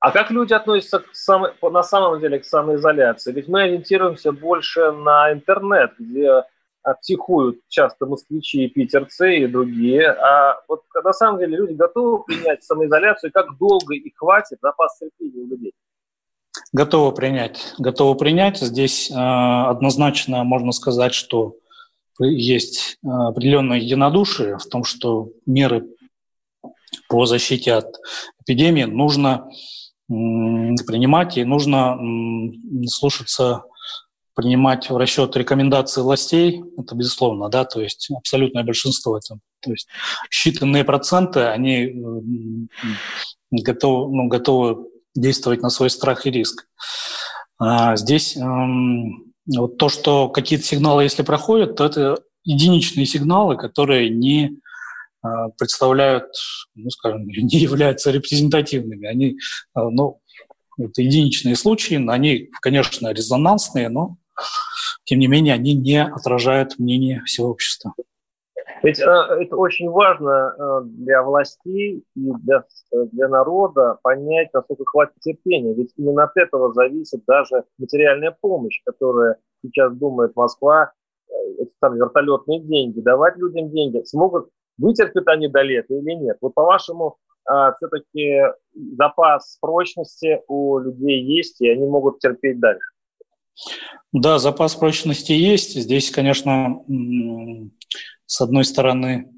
А 0.00 0.10
как 0.10 0.30
люди 0.30 0.52
относятся 0.52 0.98
к 0.98 1.14
само, 1.14 1.52
на 1.62 1.82
самом 1.82 2.20
деле 2.20 2.38
к 2.38 2.44
самоизоляции? 2.44 3.32
Ведь 3.32 3.48
мы 3.48 3.62
ориентируемся 3.62 4.32
больше 4.32 4.92
на 4.92 5.32
интернет, 5.32 5.92
где 5.98 6.44
психуют 7.00 7.60
часто 7.68 8.04
москвичи 8.04 8.64
и 8.64 8.68
питерцы 8.68 9.38
и 9.38 9.46
другие. 9.46 10.10
А 10.10 10.60
вот 10.68 10.82
на 11.02 11.12
самом 11.12 11.38
деле 11.38 11.56
люди 11.56 11.72
готовы 11.72 12.22
принять 12.24 12.62
самоизоляцию, 12.62 13.32
как 13.32 13.56
долго 13.56 13.94
и 13.94 14.12
хватит 14.14 14.58
запас 14.60 14.98
терпения 14.98 15.42
у 15.42 15.48
людей? 15.48 15.72
Готовы 16.74 17.14
принять. 17.14 17.72
Готовы 17.78 18.16
принять. 18.16 18.58
Здесь 18.58 19.08
э, 19.08 19.14
однозначно 19.14 20.42
можно 20.42 20.72
сказать, 20.72 21.14
что 21.14 21.54
есть 22.18 22.98
э, 23.04 23.08
определенное 23.08 23.78
единодушие 23.78 24.58
в 24.58 24.66
том, 24.66 24.82
что 24.82 25.28
меры 25.46 25.86
по 27.08 27.26
защите 27.26 27.74
от 27.74 27.94
эпидемии 28.42 28.84
нужно 28.84 29.48
принимать 30.08 31.38
и 31.38 31.44
нужно 31.44 31.96
слушаться, 32.86 33.62
принимать 34.34 34.90
в 34.90 34.96
расчет 34.96 35.36
рекомендации 35.36 36.02
властей, 36.02 36.62
это 36.76 36.96
безусловно, 36.96 37.48
да, 37.48 37.64
то 37.64 37.80
есть 37.80 38.10
абсолютное 38.10 38.64
большинство 38.64 39.16
это, 39.16 39.38
то 39.60 39.70
есть 39.70 39.88
считанные 40.28 40.84
проценты, 40.84 41.40
они 41.40 42.68
готовы, 43.50 44.14
ну, 44.14 44.28
готовы 44.28 44.88
действовать 45.14 45.62
на 45.62 45.70
свой 45.70 45.90
страх 45.90 46.26
и 46.26 46.30
риск. 46.30 46.66
А 47.58 47.96
здесь 47.96 48.36
эм, 48.36 49.32
вот 49.46 49.78
то, 49.78 49.88
что 49.88 50.28
какие-то 50.28 50.64
сигналы, 50.64 51.04
если 51.04 51.22
проходят, 51.22 51.76
то 51.76 51.84
это 51.84 52.18
единичные 52.44 53.06
сигналы, 53.06 53.56
которые 53.56 54.10
не 54.10 54.58
э, 55.24 55.28
представляют, 55.58 56.30
ну, 56.74 56.90
скажем, 56.90 57.26
не 57.26 57.58
являются 57.58 58.10
репрезентативными. 58.10 59.06
Они, 59.06 59.30
э, 59.30 59.34
ну, 59.74 60.20
это 60.78 61.02
единичные 61.02 61.56
случаи, 61.56 62.04
они, 62.08 62.50
конечно, 62.60 63.12
резонансные, 63.12 63.88
но 63.88 64.16
тем 65.04 65.20
не 65.20 65.26
менее 65.28 65.54
они 65.54 65.74
не 65.74 66.02
отражают 66.02 66.78
мнение 66.78 67.22
всего 67.24 67.48
общества. 67.48 67.94
Ведь 68.84 69.00
э, 69.00 69.04
это 69.04 69.56
очень 69.56 69.88
важно 69.88 70.54
э, 70.58 70.80
для 70.84 71.22
властей 71.22 72.04
и 72.14 72.30
для, 72.42 72.64
для 72.92 73.28
народа 73.28 73.98
понять, 74.02 74.50
насколько 74.52 74.84
хватит 74.84 75.14
терпения. 75.20 75.72
Ведь 75.72 75.94
именно 75.96 76.24
от 76.24 76.36
этого 76.36 76.70
зависит 76.74 77.22
даже 77.26 77.64
материальная 77.78 78.36
помощь, 78.38 78.82
которая 78.84 79.38
сейчас 79.62 79.96
думает 79.96 80.36
Москва, 80.36 80.92
э, 81.30 81.64
там 81.80 81.96
вертолетные 81.96 82.60
деньги, 82.60 83.00
давать 83.00 83.38
людям 83.38 83.70
деньги. 83.70 84.02
Смогут, 84.04 84.50
вытерпят 84.76 85.28
они 85.28 85.48
до 85.48 85.62
лета 85.62 85.94
или 85.94 86.12
нет? 86.12 86.36
Вот 86.42 86.52
по-вашему, 86.52 87.16
все-таки 87.76 88.40
запас 88.96 89.58
прочности 89.60 90.42
у 90.48 90.78
людей 90.78 91.22
есть, 91.22 91.60
и 91.60 91.68
они 91.68 91.86
могут 91.86 92.18
терпеть 92.18 92.58
дальше? 92.58 92.93
Да, 94.12 94.38
запас 94.38 94.74
прочности 94.74 95.32
есть. 95.32 95.74
Здесь, 95.74 96.10
конечно, 96.10 96.80
с 98.26 98.40
одной 98.40 98.64
стороны, 98.64 99.30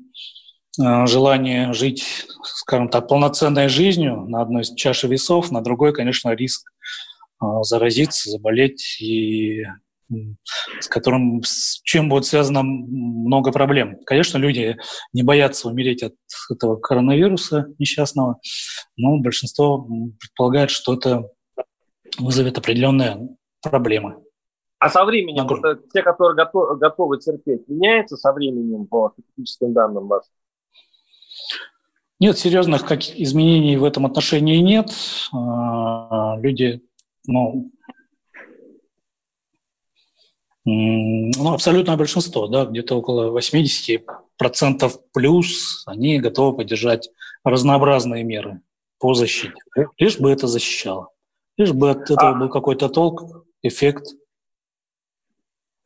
э, 0.79 1.07
желание 1.07 1.73
жить, 1.73 2.27
скажем 2.43 2.89
так, 2.89 3.09
полноценной 3.09 3.69
жизнью 3.69 4.27
на 4.29 4.43
одной 4.43 4.63
из 4.63 4.75
чаши 4.75 5.09
весов, 5.09 5.51
на 5.51 5.63
другой, 5.63 5.93
конечно, 5.95 6.35
риск 6.35 6.71
э, 7.43 7.47
заразиться, 7.63 8.31
заболеть 8.31 9.01
и 9.01 9.65
с 10.81 10.87
которым, 10.89 11.43
с 11.43 11.81
чем 11.83 12.09
будет 12.09 12.27
связано 12.27 12.63
много 12.63 13.51
проблем. 13.51 13.99
Конечно, 14.07 14.39
люди 14.39 14.77
не 15.13 15.23
боятся 15.23 15.69
умереть 15.69 16.03
от 16.03 16.15
этого 16.51 16.77
коронавируса 16.77 17.67
несчастного, 17.79 18.39
но 18.97 19.19
большинство 19.19 19.85
предполагает, 20.21 20.71
что 20.71 20.95
это 20.95 21.29
вызовет 22.19 22.59
определенные 22.59 23.36
проблемы. 23.71 24.23
А 24.79 24.91
со 24.91 25.05
временем, 25.05 25.47
вот, 25.47 25.65
э, 25.65 25.79
те, 25.93 26.03
которые 26.03 26.37
готовы, 26.37 26.77
готовы 26.77 27.19
терпеть, 27.19 27.67
меняется 27.67 28.17
со 28.17 28.33
временем 28.33 28.87
по 28.87 29.11
статистическим 29.11 29.73
данным 29.73 30.07
вас? 30.07 30.31
Нет, 32.21 32.39
серьезных 32.39 32.87
как 32.87 33.03
изменений 33.03 33.77
в 33.77 33.85
этом 33.85 34.07
отношении 34.07 34.59
нет. 34.59 34.91
А, 35.33 36.37
люди, 36.39 36.83
ну, 37.27 37.71
ну, 40.65 41.53
абсолютное 41.53 41.97
большинство, 41.97 42.49
да, 42.49 42.65
где-то 42.65 42.97
около 42.97 43.39
80% 43.39 44.01
плюс, 45.13 45.85
они 45.87 46.19
готовы 46.19 46.57
поддержать 46.57 47.11
разнообразные 47.45 48.25
меры 48.25 48.63
по 48.99 49.15
защите. 49.15 49.55
Лишь 49.99 50.19
бы 50.19 50.31
это 50.31 50.49
защищало. 50.49 51.11
Лишь 51.57 51.73
бы 51.73 51.91
от 51.91 52.11
этого 52.11 52.31
а... 52.31 52.35
был 52.35 52.49
какой-то 52.49 52.89
толк, 52.89 53.46
эффект. 53.69 54.07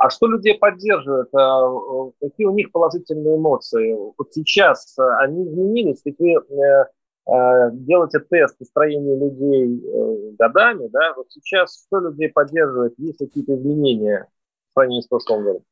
А 0.00 0.08
что 0.08 0.28
людей 0.28 0.54
поддерживает? 0.54 1.28
А, 1.34 2.10
какие 2.20 2.46
у 2.46 2.52
них 2.52 2.72
положительные 2.72 3.37
эмоции? 3.37 3.94
Вот 4.16 4.32
сейчас 4.32 4.99
а, 4.99 5.18
они 5.18 5.44
изменились, 5.44 6.00
ведь 6.04 6.18
вы 6.18 6.32
э, 6.32 6.84
э, 7.30 7.70
делаете 7.72 8.20
тест 8.20 8.58
настроения 8.58 9.14
людей 9.14 9.78
э, 9.78 10.32
годами, 10.38 10.88
да? 10.88 11.12
Вот 11.16 11.26
сейчас 11.30 11.84
что 11.87 11.99
людей 11.99 12.30
поддерживает? 12.30 12.94
Есть 12.96 13.18
какие-то 13.18 13.54
изменения 13.56 14.26
в 14.70 14.72
сравнении 14.72 15.02
с 15.02 15.06
прошлым 15.06 15.44
годом? 15.44 15.62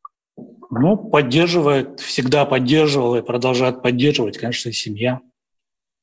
Ну, 0.71 0.99
поддерживает, 0.99 2.01
всегда 2.01 2.45
поддерживал 2.45 3.17
и 3.17 3.23
продолжает 3.23 3.83
поддерживать, 3.83 4.37
конечно, 4.37 4.73
семья. 4.73 5.21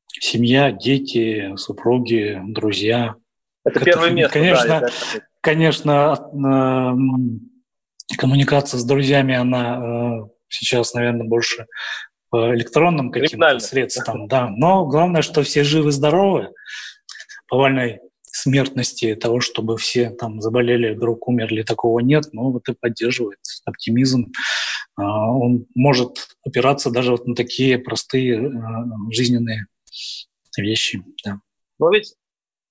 Семья, 0.07 0.71
дети, 0.71 1.55
супруги, 1.57 2.41
друзья. 2.47 3.15
Это, 3.65 3.79
Это 3.79 3.85
первое 3.85 4.11
место. 4.11 4.33
Конечно, 4.33 4.67
да, 4.67 4.87
конечно, 5.41 6.31
коммуникация 8.17 8.77
с 8.77 8.85
друзьями, 8.85 9.35
она 9.35 10.21
э, 10.21 10.29
сейчас, 10.49 10.93
наверное, 10.93 11.27
больше 11.27 11.65
по 12.29 12.53
электронным 12.55 13.11
каким-то 13.11 13.59
средствам, 13.59 14.27
да. 14.27 14.49
Но 14.49 14.85
главное, 14.85 15.21
что 15.21 15.43
все 15.43 15.63
живы-здоровы, 15.63 16.51
повальной 17.47 17.99
смертности 18.23 19.15
того, 19.15 19.39
чтобы 19.39 19.77
все 19.77 20.09
там 20.09 20.41
заболели, 20.41 20.93
вдруг 20.93 21.27
умерли, 21.27 21.63
такого 21.63 21.99
нет, 21.99 22.25
но 22.33 22.51
вот 22.51 22.67
и 22.67 22.73
поддерживает 22.73 23.39
оптимизм. 23.65 24.31
А, 24.97 25.31
он 25.31 25.65
может 25.73 26.27
опираться 26.45 26.89
даже 26.91 27.11
вот 27.11 27.25
на 27.25 27.35
такие 27.35 27.77
простые 27.79 28.37
э, 28.37 28.51
жизненные 29.11 29.67
вещи. 30.57 31.03
Да. 31.23 31.39
Но 31.79 31.91
ведь 31.91 32.15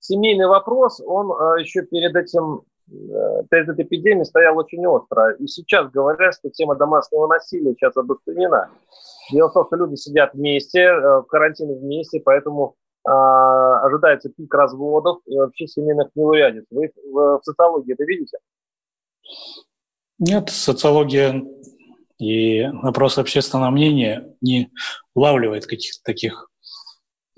семейный 0.04 0.46
вопрос, 0.46 1.00
он 1.00 1.32
э, 1.32 1.60
еще 1.60 1.82
перед 1.82 2.14
этим 2.14 2.62
перед 3.50 3.68
этой 3.68 3.84
эпидемией 3.84 4.26
стоял 4.26 4.58
очень 4.58 4.86
остро. 4.86 5.32
И 5.36 5.46
сейчас 5.46 5.90
говорят, 5.90 6.34
что 6.34 6.50
тема 6.50 6.76
домашнего 6.76 7.26
насилия 7.26 7.72
сейчас 7.72 7.96
обострена. 7.96 8.70
Дело 9.32 9.48
в 9.48 9.54
том, 9.54 9.66
что 9.66 9.76
люди 9.76 9.94
сидят 9.94 10.34
вместе, 10.34 10.80
э, 10.80 11.20
в 11.20 11.24
карантине 11.24 11.76
вместе, 11.76 12.20
поэтому 12.20 12.76
э, 13.06 13.10
ожидается 13.10 14.28
пик 14.28 14.52
разводов 14.52 15.20
и 15.26 15.36
вообще 15.36 15.66
семейных 15.66 16.08
неурядиц. 16.14 16.64
Вы 16.70 16.90
в, 17.10 17.38
в 17.38 17.40
социологии 17.42 17.94
это 17.94 18.04
видите? 18.04 18.36
Нет, 20.18 20.50
социология 20.50 21.42
и 22.18 22.68
вопрос 22.82 23.18
общественного 23.18 23.70
мнения 23.70 24.36
не 24.40 24.70
улавливает 25.14 25.66
каких-то 25.66 26.02
таких 26.04 26.50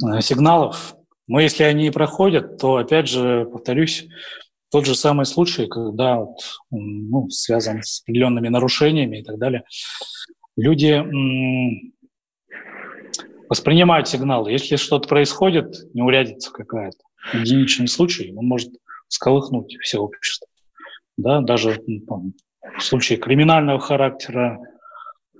э, 0.04 0.20
сигналов. 0.20 0.96
Но 1.26 1.40
если 1.40 1.64
они 1.64 1.90
проходят, 1.90 2.58
то, 2.58 2.76
опять 2.76 3.08
же, 3.08 3.46
повторюсь, 3.50 4.06
тот 4.70 4.86
же 4.86 4.94
самый 4.94 5.26
случай, 5.26 5.66
когда 5.66 6.20
вот, 6.20 6.38
ну, 6.70 7.28
связан 7.30 7.82
с 7.82 8.02
определенными 8.02 8.48
нарушениями 8.48 9.18
и 9.18 9.24
так 9.24 9.38
далее, 9.38 9.64
люди 10.56 10.92
м- 10.92 11.92
воспринимают 13.48 14.08
сигналы. 14.08 14.52
Если 14.52 14.76
что-то 14.76 15.08
происходит, 15.08 15.74
неурядица 15.94 16.50
какая-то, 16.52 16.98
единичный 17.32 17.88
случай, 17.88 18.32
он 18.34 18.46
может 18.46 18.70
сколыхнуть 19.08 19.76
все 19.80 19.98
общество. 19.98 20.48
Да, 21.16 21.40
даже 21.40 21.80
там, 22.06 22.34
в 22.78 22.82
случае 22.82 23.18
криминального 23.18 23.78
характера 23.80 24.58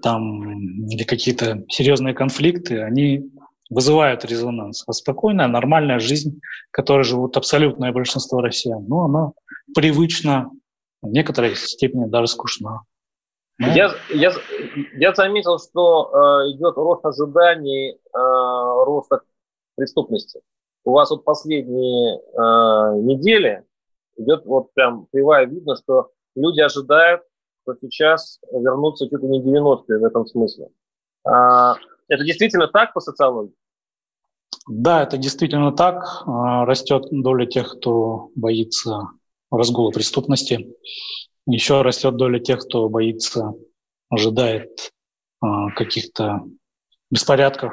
там, 0.02 0.86
или 0.88 1.02
какие-то 1.04 1.64
серьезные 1.68 2.14
конфликты, 2.14 2.80
они 2.82 3.30
вызывают 3.70 4.24
резонанс. 4.24 4.84
А 4.86 4.92
спокойная, 4.92 5.48
нормальная 5.48 5.98
жизнь, 5.98 6.40
которой 6.70 7.04
живут 7.04 7.36
абсолютное 7.36 7.92
большинство 7.92 8.40
россиян, 8.40 8.84
ну, 8.86 9.04
она 9.04 9.32
привычна, 9.74 10.50
в 11.02 11.08
некоторой 11.08 11.54
степени 11.56 12.06
даже 12.06 12.28
скучна. 12.28 12.82
Ну. 13.58 13.66
Я, 13.68 13.90
я, 14.10 14.32
я 14.94 15.14
заметил, 15.14 15.58
что 15.58 16.10
э, 16.12 16.52
идет 16.52 16.76
рост 16.76 17.04
ожиданий 17.04 17.92
э, 17.92 17.98
роста 18.12 19.22
преступности. 19.76 20.40
У 20.84 20.92
вас 20.92 21.10
вот 21.10 21.24
последние 21.24 22.18
э, 22.18 23.00
недели 23.00 23.64
идет 24.16 24.44
вот 24.44 24.72
прям 24.74 25.06
кривая 25.12 25.46
видно, 25.46 25.76
что 25.76 26.10
люди 26.34 26.60
ожидают, 26.60 27.22
что 27.62 27.74
сейчас 27.80 28.40
вернутся 28.52 29.08
чуть 29.08 29.22
ли 29.22 29.28
не 29.28 29.40
90-е 29.40 29.98
в 29.98 30.04
этом 30.04 30.26
смысле. 30.26 30.68
А, 31.24 31.74
это 32.08 32.24
действительно 32.24 32.68
так 32.68 32.92
по 32.92 33.00
социологии? 33.00 33.54
Да, 34.68 35.02
это 35.02 35.16
действительно 35.16 35.72
так. 35.72 36.04
А, 36.26 36.64
растет 36.64 37.06
доля 37.10 37.46
тех, 37.46 37.76
кто 37.78 38.30
боится 38.34 39.10
разгула 39.50 39.90
преступности. 39.90 40.74
Еще 41.46 41.82
растет 41.82 42.16
доля 42.16 42.40
тех, 42.40 42.60
кто 42.60 42.88
боится, 42.88 43.54
ожидает 44.10 44.92
а, 45.40 45.70
каких-то 45.70 46.42
беспорядков. 47.10 47.72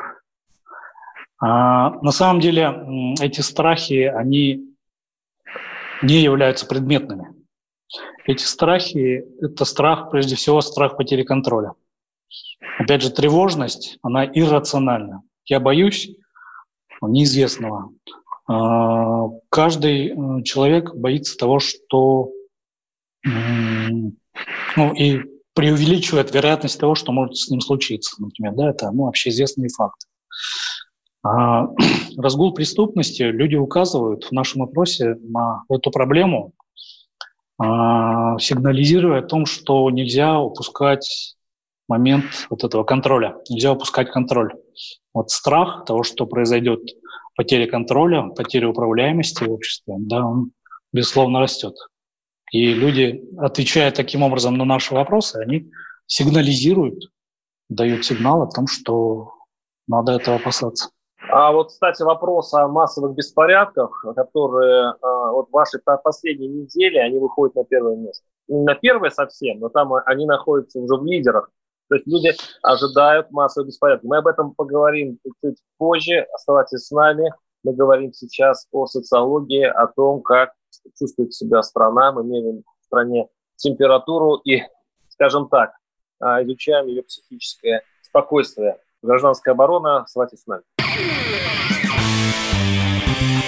А, 1.40 1.92
на 2.02 2.12
самом 2.12 2.40
деле 2.40 3.16
эти 3.22 3.42
страхи, 3.42 4.04
они 4.04 4.76
не 6.04 6.22
являются 6.22 6.68
предметными. 6.68 7.34
Эти 8.26 8.44
страхи– 8.44 9.26
это 9.42 9.66
страх, 9.66 10.12
прежде 10.12 10.36
всего, 10.36 10.62
страх 10.62 10.96
потери 10.96 11.24
контроля. 11.24 11.74
Опять 12.80 13.02
же, 13.02 13.12
тревожность, 13.12 13.98
она 14.02 14.26
иррациональна. 14.26 15.22
Я 15.46 15.60
боюсь 15.60 16.10
неизвестного. 17.02 17.92
А, 18.48 19.28
каждый 19.50 20.10
э, 20.10 20.44
человек 20.44 20.94
боится 20.96 21.38
того, 21.38 21.60
что 21.60 22.32
ну, 23.26 24.94
и 24.94 25.22
преувеличивает 25.54 26.34
вероятность 26.34 26.80
того, 26.80 26.96
что 26.96 27.12
может 27.12 27.38
с 27.38 27.50
ним 27.50 27.62
случиться, 27.62 28.22
например. 28.22 28.54
Да, 28.54 28.70
это 28.70 28.92
ну, 28.92 29.08
общеизвестный 29.08 29.70
факт. 29.70 30.08
А, 31.24 31.68
разгул 32.18 32.54
преступности 32.54 33.24
люди 33.24 33.56
указывают 33.56 34.26
в 34.26 34.32
нашем 34.32 34.64
опросе 34.64 35.16
на 35.22 35.64
эту 35.70 35.92
проблему, 35.92 36.54
а, 37.58 38.38
сигнализируя 38.40 39.20
о 39.20 39.28
том, 39.28 39.46
что 39.46 39.90
нельзя 39.90 40.40
упускать 40.40 41.36
момент 41.88 42.26
вот 42.50 42.64
этого 42.64 42.84
контроля. 42.84 43.38
Нельзя 43.50 43.72
упускать 43.72 44.12
контроль. 44.12 44.54
Вот 45.14 45.30
страх 45.30 45.86
того, 45.86 46.04
что 46.04 46.26
произойдет 46.26 46.82
потеря 47.36 47.70
контроля, 47.70 48.30
потеря 48.36 48.70
управляемости 48.70 49.44
в 49.44 49.52
обществе, 49.52 49.96
да, 49.98 50.26
он, 50.26 50.52
безусловно, 50.92 51.40
растет. 51.40 51.76
И 52.52 52.74
люди, 52.74 53.24
отвечая 53.38 53.92
таким 53.92 54.22
образом 54.22 54.58
на 54.58 54.66
наши 54.66 54.94
вопросы, 54.94 55.38
они 55.38 55.72
сигнализируют, 56.06 57.12
дают 57.70 58.06
сигнал 58.06 58.44
о 58.44 58.48
том, 58.48 58.68
что 58.68 59.34
надо 59.88 60.14
этого 60.14 60.38
опасаться. 60.38 60.90
А 61.30 61.52
вот, 61.52 61.70
кстати, 61.70 62.04
вопрос 62.04 62.54
о 62.54 62.68
массовых 62.68 63.16
беспорядках, 63.16 64.06
которые 64.16 64.94
а, 65.02 65.32
вот 65.32 65.50
ваши 65.52 65.80
последние 66.04 66.50
недели, 66.50 66.98
они 66.98 67.18
выходят 67.18 67.56
на 67.56 67.64
первое 67.64 67.96
место. 67.96 68.24
Не 68.48 68.62
на 68.64 68.76
первое 68.76 69.10
совсем, 69.10 69.60
но 69.60 69.70
там 69.70 69.94
они 70.06 70.26
находятся 70.26 70.80
уже 70.80 70.96
в 70.96 71.06
лидерах 71.06 71.50
то 71.90 71.96
есть 71.96 72.08
люди 72.08 72.32
ожидают 72.62 73.32
массового 73.32 73.68
беспорядка. 73.68 74.08
Мы 74.08 74.18
об 74.18 74.28
этом 74.28 74.54
поговорим 74.54 75.20
чуть 75.44 75.58
позже. 75.78 76.26
Оставайтесь 76.34 76.88
с 76.88 76.92
нами. 76.92 77.32
Мы 77.64 77.74
говорим 77.74 78.14
сейчас 78.14 78.68
о 78.72 78.88
социологии, 78.88 79.64
о 79.64 79.88
том, 79.88 80.22
как 80.22 80.54
чувствует 80.98 81.34
себя 81.34 81.62
страна. 81.62 82.12
Мы 82.12 82.24
меряем 82.24 82.64
в 82.82 82.86
стране 82.86 83.28
температуру 83.56 84.36
и, 84.44 84.62
скажем 85.10 85.48
так, 85.48 85.74
а, 86.20 86.44
изучаем 86.44 86.88
ее 86.88 87.04
психическое 87.04 87.84
спокойствие. 88.02 88.78
Гражданская 89.02 89.54
оборона. 89.54 90.04
Оставайтесь 90.04 90.42
с 90.42 90.48
нами. 90.48 90.64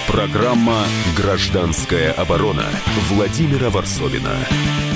Программа 0.08 0.84
«Гражданская 1.16 2.12
оборона» 2.12 2.64
Владимира 3.10 3.68
Варсовина. 3.68 4.95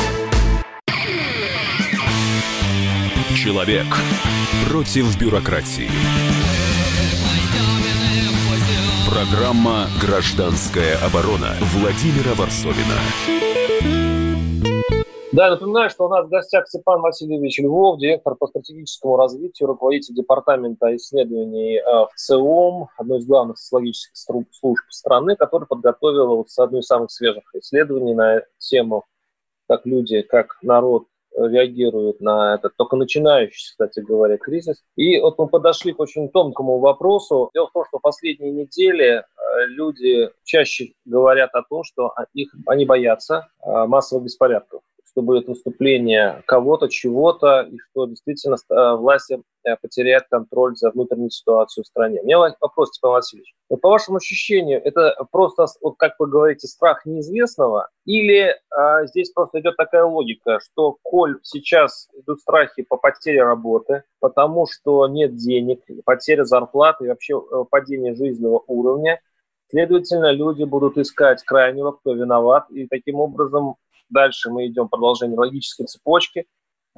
Человек 3.35 3.85
против 4.69 5.17
бюрократии. 5.19 5.87
Программа 9.09 9.87
«Гражданская 10.01 10.97
оборона» 10.97 11.55
Владимира 11.73 12.33
Варсовина. 12.35 12.99
Да, 15.31 15.49
напоминаю, 15.49 15.89
что 15.89 16.07
у 16.07 16.09
нас 16.09 16.25
в 16.25 16.29
гостях 16.29 16.67
Степан 16.67 16.99
Васильевич 16.99 17.59
Львов, 17.59 17.99
директор 17.99 18.35
по 18.35 18.47
стратегическому 18.47 19.15
развитию, 19.15 19.67
руководитель 19.67 20.13
департамента 20.13 20.93
исследований 20.97 21.77
э, 21.77 21.83
в 21.83 22.11
ЦИОМ, 22.15 22.89
одной 22.97 23.19
из 23.19 23.25
главных 23.25 23.57
социологических 23.57 24.17
служб 24.51 24.83
страны, 24.89 25.37
который 25.37 25.67
подготовил 25.67 26.35
вот 26.35 26.47
одну 26.57 26.79
из 26.79 26.85
самых 26.85 27.11
свежих 27.11 27.43
исследований 27.55 28.13
на 28.13 28.41
тему, 28.57 29.05
как 29.69 29.85
люди, 29.85 30.21
как 30.21 30.57
народ 30.61 31.05
реагируют 31.35 32.21
на 32.21 32.55
этот 32.55 32.75
только 32.75 32.95
начинающийся, 32.95 33.71
кстати 33.71 33.99
говоря, 33.99 34.37
кризис. 34.37 34.83
И 34.95 35.19
вот 35.19 35.37
мы 35.37 35.47
подошли 35.47 35.93
к 35.93 35.99
очень 35.99 36.29
тонкому 36.29 36.79
вопросу. 36.79 37.49
Дело 37.53 37.67
в 37.67 37.71
том, 37.73 37.85
что 37.87 37.99
в 37.99 38.01
последние 38.01 38.51
недели 38.51 39.19
э, 39.19 39.23
люди 39.67 40.29
чаще 40.43 40.93
говорят 41.05 41.53
о 41.53 41.63
том, 41.63 41.83
что 41.83 42.13
их, 42.33 42.53
они 42.67 42.85
боятся 42.85 43.47
э, 43.63 43.85
массовых 43.85 44.25
беспорядков 44.25 44.81
что 45.11 45.21
будет 45.21 45.47
наступление 45.47 46.41
кого-то, 46.47 46.87
чего-то, 46.87 47.61
и 47.61 47.77
что 47.77 48.05
действительно 48.05 48.55
э, 48.55 48.95
власти 48.95 49.41
э, 49.63 49.75
потеряют 49.81 50.25
контроль 50.29 50.75
за 50.75 50.89
внутреннюю 50.91 51.29
ситуацию 51.29 51.83
в 51.83 51.87
стране. 51.87 52.21
У 52.21 52.25
меня 52.25 52.55
вопрос, 52.59 52.89
Степан 52.89 53.11
Васильевич. 53.11 53.53
Вот 53.69 53.81
по 53.81 53.89
вашему 53.89 54.17
ощущению, 54.17 54.81
это 54.83 55.15
просто, 55.31 55.65
вот 55.81 55.95
как 55.97 56.15
вы 56.19 56.27
говорите, 56.27 56.67
страх 56.67 57.05
неизвестного, 57.05 57.89
или 58.05 58.55
а, 58.69 59.05
здесь 59.05 59.31
просто 59.31 59.59
идет 59.59 59.75
такая 59.75 60.05
логика, 60.05 60.59
что 60.59 60.97
коль 61.03 61.39
сейчас 61.43 62.07
идут 62.13 62.39
страхи 62.39 62.83
по 62.83 62.97
потере 62.97 63.43
работы, 63.43 64.03
потому 64.19 64.65
что 64.67 65.07
нет 65.07 65.35
денег, 65.35 65.81
потеря 66.05 66.45
зарплаты 66.45 67.05
и 67.05 67.07
вообще 67.09 67.33
э, 67.33 67.65
падение 67.69 68.15
жизненного 68.15 68.63
уровня, 68.67 69.19
Следовательно, 69.71 70.33
люди 70.33 70.65
будут 70.65 70.97
искать 70.97 71.41
крайнего, 71.43 71.93
кто 71.93 72.13
виноват, 72.13 72.69
и 72.71 72.87
таким 72.87 73.21
образом 73.21 73.75
Дальше 74.11 74.49
мы 74.49 74.67
идем 74.67 74.89
продолжение 74.89 75.37
логической 75.37 75.87
цепочки. 75.87 76.45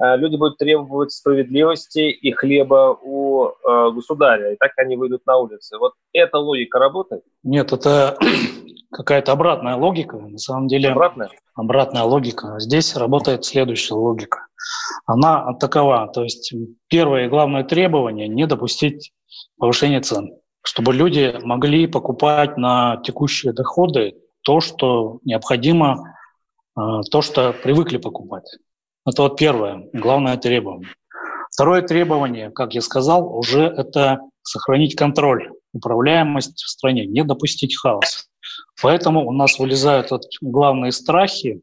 Э, 0.02 0.16
люди 0.16 0.36
будут 0.36 0.58
требовать 0.58 1.12
справедливости 1.12 2.10
и 2.10 2.32
хлеба 2.32 2.98
у 3.00 3.46
э, 3.46 3.90
государя, 3.92 4.52
и 4.52 4.56
так 4.56 4.72
они 4.76 4.96
выйдут 4.96 5.24
на 5.26 5.36
улицы. 5.38 5.78
Вот 5.78 5.94
эта 6.12 6.38
логика 6.38 6.78
работает? 6.78 7.22
Нет, 7.42 7.72
это 7.72 8.18
какая-то 8.92 9.32
обратная 9.32 9.76
логика. 9.76 10.16
На 10.16 10.38
самом 10.38 10.66
деле 10.66 10.90
обратная? 10.90 11.30
обратная 11.54 12.02
логика. 12.02 12.56
Здесь 12.58 12.96
работает 12.96 13.44
следующая 13.44 13.94
логика. 13.94 14.46
Она 15.06 15.54
такова. 15.54 16.10
То 16.12 16.24
есть 16.24 16.52
первое 16.88 17.26
и 17.26 17.28
главное 17.28 17.64
требование– 17.64 18.28
не 18.28 18.46
допустить 18.46 19.12
повышения 19.58 20.00
цен, 20.00 20.32
чтобы 20.62 20.92
люди 20.92 21.38
могли 21.42 21.86
покупать 21.86 22.56
на 22.56 23.00
текущие 23.04 23.52
доходы 23.52 24.14
то, 24.42 24.60
что 24.60 25.20
необходимо 25.24 26.14
то, 26.74 27.22
что 27.22 27.52
привыкли 27.52 27.98
покупать. 27.98 28.58
Это 29.06 29.22
вот 29.22 29.36
первое, 29.36 29.88
главное 29.92 30.36
требование. 30.36 30.88
Второе 31.50 31.82
требование, 31.82 32.50
как 32.50 32.74
я 32.74 32.80
сказал, 32.80 33.36
уже 33.36 33.62
это 33.64 34.20
сохранить 34.42 34.96
контроль, 34.96 35.50
управляемость 35.72 36.62
в 36.62 36.68
стране, 36.68 37.06
не 37.06 37.22
допустить 37.22 37.76
хаоса. 37.76 38.24
Поэтому 38.82 39.26
у 39.26 39.32
нас 39.32 39.58
вылезают 39.58 40.10
вот 40.10 40.22
главные 40.40 40.90
страхи, 40.90 41.60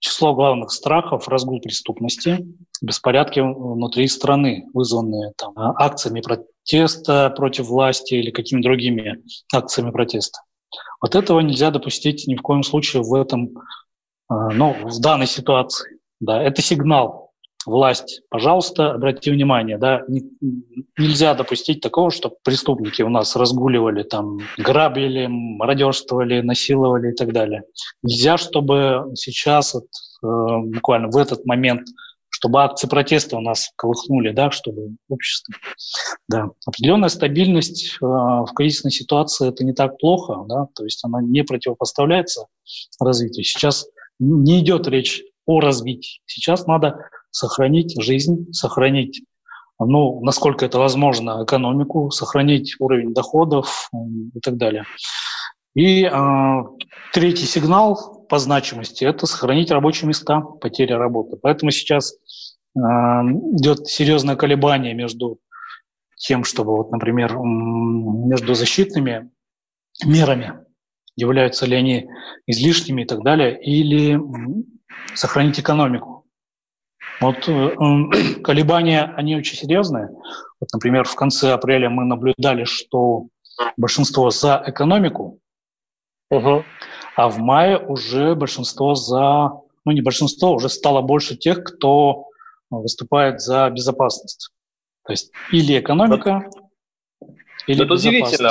число 0.00 0.34
главных 0.34 0.72
страхов, 0.72 1.28
разгул 1.28 1.60
преступности, 1.60 2.44
беспорядки 2.82 3.40
внутри 3.40 4.08
страны, 4.08 4.64
вызванные 4.74 5.32
там, 5.36 5.52
акциями 5.56 6.22
протеста 6.22 7.30
против 7.30 7.66
власти 7.66 8.14
или 8.14 8.30
какими-то 8.30 8.68
другими 8.68 9.22
акциями 9.54 9.90
протеста. 9.90 10.40
Вот 11.00 11.14
этого 11.14 11.40
нельзя 11.40 11.70
допустить 11.70 12.26
ни 12.26 12.34
в 12.34 12.42
коем 12.42 12.62
случае 12.62 13.02
в 13.02 13.14
этом 13.14 13.50
а, 13.56 13.60
ну, 14.30 14.76
в 14.84 15.00
данной 15.00 15.26
ситуации, 15.26 15.98
да, 16.20 16.42
это 16.42 16.62
сигнал 16.62 17.30
власть, 17.66 18.22
пожалуйста, 18.30 18.92
обратите 18.92 19.32
внимание, 19.32 19.76
да, 19.76 20.02
не, 20.08 20.22
нельзя 20.96 21.34
допустить 21.34 21.80
такого, 21.80 22.10
чтобы 22.10 22.36
преступники 22.42 23.02
у 23.02 23.08
нас 23.08 23.36
разгуливали, 23.36 24.02
там, 24.02 24.38
грабили, 24.56 25.26
мародерствовали, 25.26 26.40
насиловали 26.40 27.12
и 27.12 27.14
так 27.14 27.32
далее. 27.32 27.64
Нельзя, 28.02 28.38
чтобы 28.38 29.12
сейчас, 29.14 29.74
вот, 29.74 29.84
э, 30.22 30.58
буквально 30.74 31.08
в 31.08 31.16
этот 31.16 31.44
момент, 31.44 31.88
чтобы 32.28 32.62
акции 32.62 32.88
протеста 32.88 33.36
у 33.36 33.40
нас 33.40 33.70
колыхнули, 33.76 34.30
да, 34.30 34.50
чтобы 34.50 34.94
общество, 35.08 35.54
да. 36.28 36.48
Определенная 36.64 37.10
стабильность 37.10 37.98
э, 38.00 38.06
в 38.06 38.48
кризисной 38.54 38.92
ситуации– 38.92 39.48
это 39.50 39.64
не 39.64 39.74
так 39.74 39.98
плохо, 39.98 40.44
да, 40.48 40.66
то 40.74 40.84
есть 40.84 41.04
она 41.04 41.20
не 41.20 41.42
противопоставляется 41.42 42.46
развитию. 42.98 43.44
Сейчас 43.44 43.86
не 44.20 44.60
идет 44.60 44.86
речь 44.86 45.22
о 45.46 45.60
развитии. 45.60 46.20
Сейчас 46.26 46.66
надо 46.66 47.08
сохранить 47.30 48.00
жизнь, 48.00 48.52
сохранить, 48.52 49.22
ну, 49.78 50.20
насколько 50.22 50.64
это 50.66 50.78
возможно, 50.78 51.42
экономику, 51.44 52.10
сохранить 52.10 52.76
уровень 52.78 53.14
доходов 53.14 53.90
и 54.34 54.40
так 54.40 54.56
далее. 54.56 54.84
И 55.74 56.04
э, 56.04 56.62
третий 57.12 57.46
сигнал 57.46 58.26
по 58.28 58.38
значимости– 58.38 59.04
это 59.06 59.26
сохранить 59.26 59.70
рабочие 59.70 60.08
места, 60.08 60.40
потеря 60.40 60.98
работы. 60.98 61.36
Поэтому 61.40 61.70
сейчас 61.70 62.12
э, 62.12 62.78
идет 62.80 63.86
серьезное 63.86 64.36
колебание 64.36 64.94
между 64.94 65.38
тем, 66.16 66.44
чтобы, 66.44 66.76
вот, 66.76 66.90
например, 66.90 67.36
между 67.38 68.54
защитными 68.54 69.30
мерами 70.04 70.60
являются 71.20 71.66
ли 71.66 71.76
они 71.76 72.08
излишними 72.46 73.02
и 73.02 73.04
так 73.04 73.22
далее, 73.22 73.60
или 73.60 74.18
сохранить 75.14 75.60
экономику. 75.60 76.24
Вот 77.20 77.48
э, 77.48 77.76
колебания, 78.42 79.12
они 79.16 79.36
очень 79.36 79.56
серьезные. 79.56 80.08
Вот, 80.60 80.68
например, 80.72 81.04
в 81.04 81.14
конце 81.14 81.52
апреля 81.52 81.90
мы 81.90 82.04
наблюдали, 82.04 82.64
что 82.64 83.26
большинство 83.76 84.30
за 84.30 84.62
экономику, 84.66 85.38
угу. 86.30 86.64
а 87.16 87.28
в 87.28 87.38
мае 87.38 87.78
уже 87.78 88.34
большинство 88.34 88.94
за, 88.94 89.50
ну 89.84 89.92
не 89.92 90.00
большинство, 90.00 90.52
уже 90.52 90.68
стало 90.68 91.02
больше 91.02 91.36
тех, 91.36 91.62
кто 91.62 92.26
выступает 92.70 93.40
за 93.40 93.68
безопасность. 93.70 94.50
То 95.04 95.12
есть 95.12 95.32
или 95.52 95.78
экономика, 95.78 96.48
или 97.70 97.84
это 97.84 97.94
удивительно. 97.94 98.50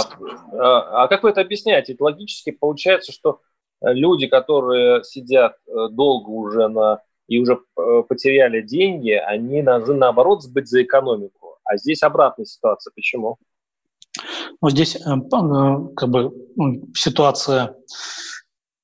А, 0.53 1.03
а 1.03 1.07
как 1.07 1.23
вы 1.23 1.29
это 1.29 1.41
объясняете? 1.41 1.95
Логически 1.99 2.51
получается, 2.51 3.11
что 3.11 3.41
э, 3.81 3.93
люди, 3.93 4.27
которые 4.27 5.03
сидят 5.03 5.57
э, 5.67 5.89
долго 5.91 6.29
уже 6.29 6.67
на 6.69 7.01
и 7.27 7.37
уже 7.37 7.59
э, 7.77 8.03
потеряли 8.07 8.61
деньги, 8.61 9.11
они 9.11 9.61
должны 9.61 9.93
наоборот 9.93 10.41
сбыть 10.41 10.67
за 10.67 10.83
экономику. 10.83 11.57
А 11.63 11.77
здесь 11.77 12.01
обратная 12.01 12.45
ситуация. 12.45 12.91
Почему? 12.95 13.37
Ну, 14.61 14.69
здесь 14.69 14.97
как 14.97 16.09
бы 16.09 16.33
ну, 16.55 16.87
ситуация 16.95 17.75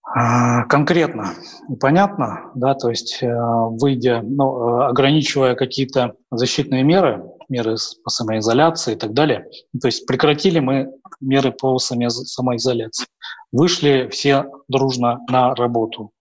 а, 0.04 0.66
конкретно 0.66 1.34
понятно, 1.82 2.52
да, 2.54 2.76
то 2.76 2.90
есть 2.90 3.22
выйдя, 3.22 4.22
ну, 4.22 4.84
ограничивая 4.84 5.56
какие-то 5.56 6.16
защитные 6.30 6.84
меры, 6.84 7.24
меры 7.50 7.76
по 8.04 8.10
самоизоляции 8.10 8.94
и 8.94 8.98
так 8.98 9.14
далее. 9.14 9.48
То 9.82 9.88
есть 9.88 10.06
прекратили 10.06 10.60
мы 10.60 10.92
меры 11.22 11.52
по 11.52 11.78
самоизоляции. 11.80 13.08
Вышли 13.52 14.10
все 14.12 14.46
дружно 14.68 15.20
на 15.30 15.56
работу 15.56 16.12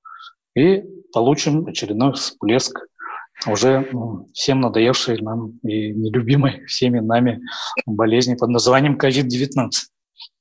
и 0.54 0.84
получим 1.12 1.66
очередной 1.66 2.12
всплеск 2.12 2.78
уже 3.46 3.88
всем 4.32 4.60
надоевшей 4.60 5.20
нам 5.20 5.58
и 5.62 5.92
нелюбимой 5.92 6.64
всеми 6.66 7.00
нами 7.00 7.40
болезни 7.86 8.34
под 8.34 8.50
названием 8.50 8.96
COVID-19. 8.96 9.70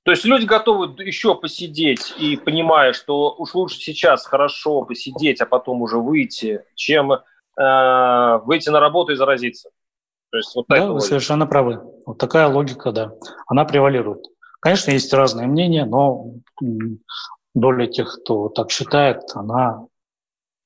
То 0.04 0.12
есть 0.12 0.26
люди 0.26 0.46
готовы 0.46 1.02
еще 1.04 1.34
посидеть 1.36 2.14
и 2.20 2.36
понимая, 2.36 2.94
что 2.94 3.34
уж 3.38 3.56
лучше 3.56 3.78
сейчас 3.78 4.26
хорошо 4.26 4.84
посидеть, 4.84 5.40
а 5.42 5.46
потом 5.46 5.82
уже 5.82 5.98
выйти, 5.98 6.62
чем 6.76 7.14
э, 7.14 8.40
выйти 8.44 8.70
на 8.70 8.82
работу 8.82 9.14
и 9.14 9.16
заразиться. 9.16 9.70
То 10.34 10.38
есть 10.38 10.56
вот 10.56 10.66
да, 10.68 10.88
вы 10.88 10.94
логика. 10.94 11.08
совершенно 11.10 11.46
правы. 11.46 11.80
Вот 12.08 12.18
такая 12.18 12.48
логика, 12.48 12.92
да. 12.92 13.14
Она 13.46 13.66
превалирует. 13.66 14.26
Конечно, 14.62 14.90
есть 14.90 15.14
разные 15.14 15.46
мнения, 15.46 15.86
но 15.86 16.32
доля 17.54 17.86
тех, 17.86 18.12
кто 18.12 18.50
так 18.50 18.72
считает, 18.72 19.22
она 19.36 19.86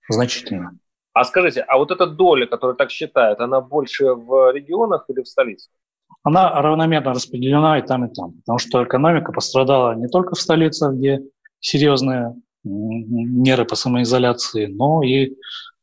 значительна. 0.08 0.72
А 1.12 1.26
скажите, 1.26 1.64
а 1.68 1.78
вот 1.78 1.92
эта 1.92 2.08
доля, 2.08 2.46
которая 2.48 2.78
так 2.78 2.92
считает, 2.92 3.42
она 3.42 3.60
больше 3.60 4.14
в 4.14 4.54
регионах 4.54 5.04
или 5.10 5.22
в 5.22 5.28
столице? 5.28 5.70
Она 6.24 6.62
равномерно 6.62 7.14
распределена 7.14 7.78
и 7.78 7.86
там, 7.86 8.06
и 8.06 8.14
там. 8.14 8.36
Потому 8.46 8.60
что 8.60 8.86
экономика 8.86 9.34
пострадала 9.34 9.96
не 9.96 10.08
только 10.08 10.36
в 10.36 10.40
столице, 10.40 10.92
где 10.94 11.20
серьезные 11.60 12.36
меры 12.64 13.66
по 13.66 13.76
самоизоляции, 13.76 14.68
но 14.68 15.04
и 15.04 15.36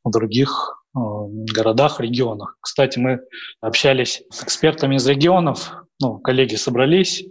в 0.04 0.10
других 0.10 0.83
городах, 0.94 2.00
регионах. 2.00 2.56
Кстати, 2.60 2.98
мы 2.98 3.20
общались 3.60 4.22
с 4.30 4.44
экспертами 4.44 4.96
из 4.96 5.06
регионов, 5.06 5.72
ну, 6.00 6.18
коллеги 6.18 6.54
собрались, 6.54 7.24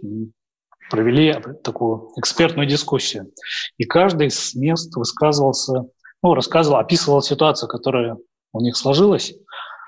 провели 0.90 1.34
такую 1.62 2.10
экспертную 2.16 2.68
дискуссию. 2.68 3.32
И 3.78 3.84
каждый 3.84 4.30
с 4.30 4.54
мест 4.54 4.94
высказывался 4.96 5.86
ну, 6.24 6.32
рассказывал, 6.32 6.78
описывал 6.78 7.20
ситуацию, 7.20 7.68
которая 7.68 8.16
у 8.54 8.60
них 8.60 8.76
сложилась. 8.78 9.34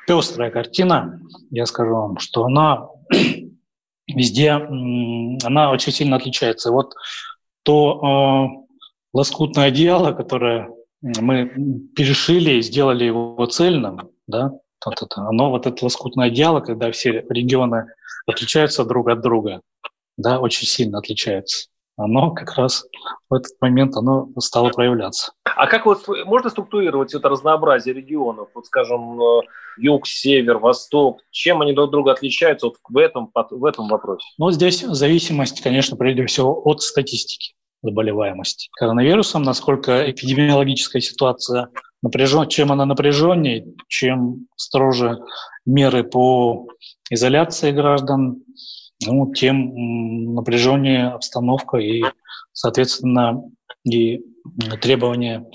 Пестрая 0.07 0.51
картина, 0.51 1.19
я 1.51 1.65
скажу 1.65 1.95
вам, 1.95 2.19
что 2.19 2.45
она 2.45 2.89
везде, 4.07 4.51
она 4.51 5.71
очень 5.73 5.93
сильно 5.93 6.17
отличается. 6.17 6.71
Вот 6.73 6.93
то 7.63 8.01
э, 8.05 8.67
лоскутное 9.15 9.69
одеяло, 9.69 10.13
которое 10.13 10.69
мы 11.03 11.47
перешили 11.95 12.53
и 12.53 12.63
сделали 12.63 13.05
его 13.05 13.45
цельным, 13.47 14.11
да, 14.27 14.53
вот 14.85 15.03
это, 15.03 15.21
оно, 15.23 15.51
вот 15.51 15.67
это 15.67 15.85
лоскутное 15.85 16.27
одеяло, 16.27 16.61
когда 16.61 16.91
все 16.91 17.25
регионы 17.29 17.87
отличаются 18.27 18.85
друг 18.85 19.09
от 19.09 19.21
друга, 19.21 19.61
да, 20.17 20.41
очень 20.41 20.67
сильно 20.67 20.99
отличаются 20.99 21.69
оно 21.97 22.31
как 22.31 22.55
раз 22.55 22.85
в 23.29 23.35
этот 23.35 23.53
момент 23.61 23.97
оно 23.97 24.29
стало 24.39 24.71
проявляться. 24.71 25.33
А 25.45 25.67
как 25.67 25.87
вот 25.87 26.07
можно 26.27 26.51
структурировать 26.51 27.15
это 27.15 27.29
разнообразие 27.29 27.95
регионов? 27.95 28.49
Вот, 28.55 28.67
скажем, 28.67 29.21
э, 29.21 29.41
юг, 29.79 30.07
север, 30.07 30.59
восток. 30.59 31.21
Чем 31.31 31.63
они 31.63 31.73
друг 31.73 31.91
друга 31.91 32.13
отличаются 32.13 32.67
вот 32.67 32.77
в, 32.87 32.97
этом, 32.99 33.33
в 33.51 33.65
этом 33.65 33.89
вопросе? 33.89 34.27
Ну, 34.37 34.51
здесь 34.51 34.81
зависимость, 34.81 35.63
конечно, 35.63 35.97
прежде 35.97 36.27
всего 36.27 36.61
от 36.65 36.83
статистики 36.83 37.55
заболеваемости 37.87 38.69
коронавирусом, 38.77 39.43
насколько 39.43 40.11
эпидемиологическая 40.11 41.01
ситуация 41.01 41.69
напряжен, 42.03 42.49
чем 42.49 42.73
она 42.73 42.85
напряженнее, 42.85 43.67
чем 43.89 44.47
строже 44.57 45.19
меры 45.65 46.05
по 46.05 46.67
изоляции 47.11 47.71
граждан, 47.71 48.43
ну, 49.05 49.33
тем 49.33 50.35
напряженнее 50.35 51.09
обстановка 51.09 51.79
и, 51.79 52.03
соответственно, 52.53 53.43
и 53.85 54.21
требования 54.81 55.47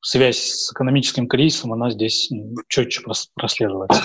связь 0.00 0.38
с 0.38 0.72
экономическим 0.72 1.26
кризисом, 1.26 1.72
она 1.72 1.90
здесь 1.90 2.30
четче 2.68 3.02
прослеживается. 3.34 4.02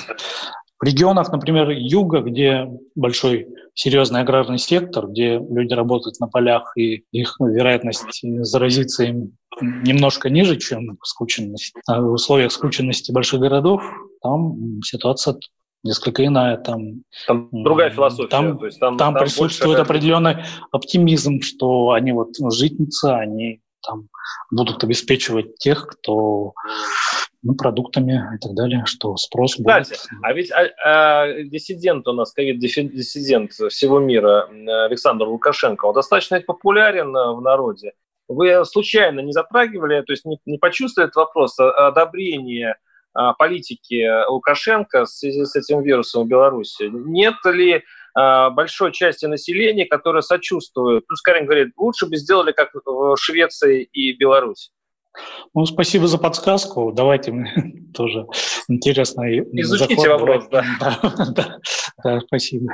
В 0.84 0.86
регионах, 0.86 1.32
например, 1.32 1.70
юга, 1.70 2.20
где 2.20 2.68
большой 2.94 3.48
серьезный 3.74 4.20
аграрный 4.20 4.58
сектор, 4.58 5.08
где 5.08 5.38
люди 5.38 5.74
работают 5.74 6.20
на 6.20 6.28
полях, 6.28 6.74
и 6.76 7.06
их 7.14 7.38
вероятность 7.40 8.20
заразиться 8.22 9.06
им 9.06 9.38
немножко 9.62 10.30
ниже, 10.30 10.58
чем 10.58 10.98
скученность. 11.02 11.74
А 11.88 12.02
в 12.02 12.12
условиях 12.12 12.52
скученности 12.52 13.14
больших 13.14 13.40
городов 13.40 13.82
там 14.22 14.82
ситуация 14.84 15.38
несколько 15.86 16.26
иная. 16.26 16.58
Там, 16.58 17.04
там 17.28 17.48
другая 17.54 17.90
философия. 17.90 18.28
Там, 18.28 18.60
то 18.60 18.66
есть 18.66 18.78
там, 18.82 18.98
там, 18.98 19.14
там 19.14 19.24
присутствует 19.24 19.78
больше... 19.78 19.90
определенный 19.90 20.44
оптимизм, 20.74 21.40
что 21.40 21.92
они 21.92 22.12
вот 22.12 22.32
ну, 22.40 22.52
житницы, 22.52 23.06
они 23.06 23.62
там 23.88 24.10
будут 24.52 24.84
обеспечивать 24.84 25.56
тех, 25.60 25.88
кто 25.88 26.52
ну, 27.44 27.56
продуктами 27.56 28.36
и 28.36 28.40
так 28.40 28.54
далее, 28.56 28.84
что 28.86 29.16
спрос 29.18 29.56
Кстати, 29.56 29.90
будет. 29.90 30.08
а 30.22 30.34
ведь 30.34 30.52
а, 30.52 30.70
а, 30.84 31.44
диссидент 31.44 32.08
у 32.08 32.14
нас, 32.14 32.34
ковид-диссидент 32.34 33.52
всего 33.52 34.00
мира 34.00 34.48
Александр 34.86 35.26
Лукашенко, 35.26 35.86
он 35.86 35.94
достаточно 35.94 36.40
популярен 36.42 37.16
э, 37.16 37.36
в 37.36 37.42
народе. 37.42 37.94
Вы 38.30 38.64
случайно 38.66 39.20
не 39.20 39.34
затрагивали, 39.34 40.02
то 40.02 40.14
есть 40.14 40.26
не, 40.26 40.40
не 40.46 40.58
почувствовали 40.58 41.10
этот 41.10 41.18
вопрос 41.18 41.60
одобрения 41.60 42.78
а, 43.14 43.34
политики 43.34 44.08
Лукашенко 44.28 45.06
в 45.06 45.10
связи 45.10 45.46
с 45.46 45.56
этим 45.56 45.82
вирусом 45.82 46.24
в 46.24 46.28
Беларуси? 46.28 46.90
Нет 46.92 47.36
ли 47.46 47.84
а, 48.16 48.50
большой 48.50 48.92
части 48.92 49.26
населения, 49.26 49.86
которое 49.86 50.22
сочувствует? 50.22 51.04
Ну, 51.10 51.16
скорее 51.16 51.44
говорит, 51.44 51.74
лучше 51.78 52.08
бы 52.08 52.16
сделали, 52.16 52.52
как 52.54 52.70
в 52.74 53.16
Швеции 53.18 53.84
и 53.84 54.14
Беларуси. 54.14 54.72
Ну, 55.54 55.66
спасибо 55.66 56.08
за 56.08 56.18
подсказку. 56.18 56.92
Давайте 56.92 57.32
мы 57.32 57.48
тоже 57.94 58.26
интересно. 58.68 59.24
Изучите 59.30 59.96
заход. 59.96 60.22
вопрос, 60.22 60.48
да. 60.50 60.64
Да, 60.80 61.26
да. 61.36 61.60
Да, 62.04 62.20
спасибо. 62.22 62.74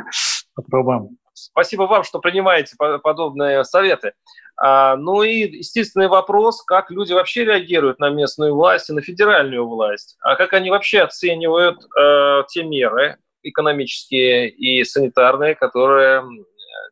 Попробуем. 0.56 1.18
Спасибо 1.34 1.84
вам, 1.84 2.04
что 2.04 2.20
принимаете 2.20 2.76
подобные 3.02 3.64
советы. 3.64 4.14
А, 4.58 4.98
ну 4.98 5.24
и 5.24 5.58
естественный 5.58 6.10
вопрос, 6.10 6.64
как 6.64 6.92
люди 6.92 7.14
вообще 7.14 7.46
реагируют 7.46 8.00
на 8.00 8.10
местную 8.10 8.54
власть 8.54 8.90
и 8.90 8.94
на 8.94 9.02
федеральную 9.02 9.66
власть, 9.66 10.18
а 10.22 10.36
как 10.36 10.52
они 10.54 10.70
вообще 10.70 11.02
оценивают 11.02 11.80
э, 11.98 12.44
те 12.50 12.64
меры 12.64 13.18
экономические 13.42 14.50
и 14.50 14.84
санитарные, 14.84 15.56
которые 15.56 16.24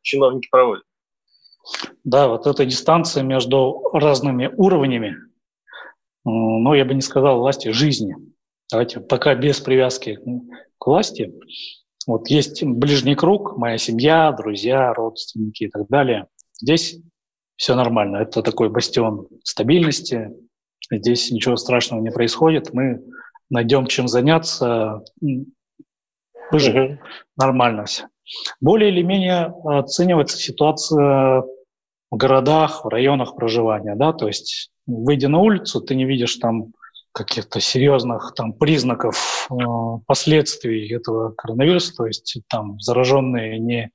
чиновники 0.02 0.48
проводят. 0.50 0.84
Да, 2.06 2.28
вот 2.28 2.48
эта 2.48 2.66
дистанция 2.66 3.24
между 3.24 3.82
разными 3.92 4.50
уровнями, 4.56 5.18
ну, 6.32 6.74
я 6.74 6.86
бы 6.86 6.94
не 6.94 7.02
сказал 7.02 7.40
власти, 7.40 7.70
жизни. 7.70 8.16
Давайте 8.72 9.00
пока 9.00 9.36
без 9.36 9.60
привязки 9.60 10.20
к 10.78 10.88
власти. 10.88 11.34
Вот 12.06 12.30
есть 12.30 12.64
ближний 12.64 13.16
круг, 13.16 13.58
моя 13.58 13.78
семья, 13.78 14.32
друзья, 14.32 14.94
родственники 14.94 15.66
и 15.66 15.70
так 15.70 15.88
далее. 15.88 16.28
Здесь 16.62 17.00
все 17.56 17.76
нормально. 17.76 18.18
Это 18.18 18.42
такой 18.42 18.70
бастион 18.70 19.28
стабильности. 19.44 20.32
Здесь 20.92 21.32
ничего 21.32 21.56
страшного 21.58 22.02
не 22.02 22.12
происходит. 22.12 22.74
Мы 22.74 23.04
найдем 23.50 23.88
чем 23.88 24.08
заняться. 24.08 25.04
Выживем. 26.52 26.94
Угу. 26.94 27.00
Нормально 27.38 27.86
все. 27.86 28.08
Более 28.62 28.92
или 28.92 29.02
менее 29.02 29.54
оценивается 29.66 30.38
ситуация 30.38 31.44
в 32.10 32.16
городах, 32.16 32.86
в 32.86 32.88
районах 32.88 33.36
проживания. 33.36 33.96
Да? 33.96 34.14
То 34.14 34.28
есть, 34.28 34.72
выйдя 34.88 35.28
на 35.28 35.40
улицу, 35.40 35.82
ты 35.82 35.96
не 35.96 36.06
видишь 36.06 36.36
там 36.38 36.74
каких-то 37.12 37.60
серьезных 37.60 38.34
там 38.36 38.54
признаков 38.54 39.48
э, 39.50 39.56
последствий 40.06 40.88
этого 40.94 41.32
коронавируса, 41.32 41.96
то 41.96 42.06
есть 42.06 42.40
там 42.48 42.80
зараженные 42.80 43.60
не 43.60 43.92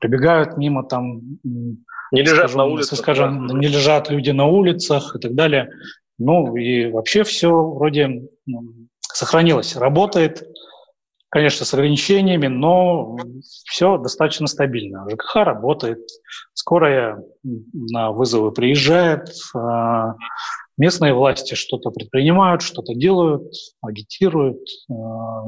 прибегают 0.00 0.56
мимо 0.56 0.84
там 0.84 1.20
не 1.44 2.20
лежат 2.20 2.50
скажем, 2.50 2.58
на 2.58 2.64
улицах. 2.66 2.98
Скажем, 2.98 3.46
да. 3.46 3.58
не 3.58 3.68
лежат 3.68 4.10
люди 4.10 4.30
на 4.30 4.46
улицах 4.46 5.16
и 5.16 5.18
так 5.18 5.34
далее. 5.34 5.70
Ну 6.18 6.56
и 6.56 6.90
вообще 6.90 7.24
все 7.24 7.50
вроде 7.50 8.22
сохранилось, 9.02 9.76
работает, 9.76 10.46
конечно, 11.32 11.64
с 11.64 11.72
ограничениями, 11.72 12.46
но 12.46 13.16
все 13.42 13.96
достаточно 13.96 14.46
стабильно. 14.46 15.08
ЖКХ 15.10 15.36
работает, 15.36 16.06
скорая 16.52 17.24
на 17.42 18.12
вызовы 18.12 18.52
приезжает, 18.52 19.30
а, 19.56 20.14
местные 20.76 21.14
власти 21.14 21.54
что-то 21.54 21.90
предпринимают, 21.90 22.60
что-то 22.60 22.94
делают, 22.94 23.50
агитируют, 23.80 24.60
а, 24.90 25.44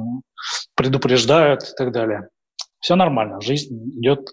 предупреждают 0.75 1.63
и 1.63 1.77
так 1.77 1.93
далее. 1.93 2.29
Все 2.81 2.97
нормально, 2.97 3.43
жизнь 3.43 3.99
идет 3.99 4.29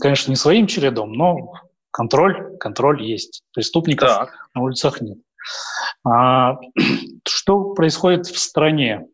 конечно, 0.00 0.30
не 0.30 0.36
своим 0.36 0.66
чередом, 0.68 1.12
но 1.12 1.52
контроль, 1.90 2.56
контроль 2.58 3.02
есть. 3.02 3.42
Преступников 3.52 4.08
так. 4.08 4.48
на 4.54 4.62
улицах 4.62 5.00
нет. 5.00 5.18
А, 6.04 6.58
что 7.28 7.74
происходит 7.74 8.26
в 8.26 8.38
стране? 8.38 9.06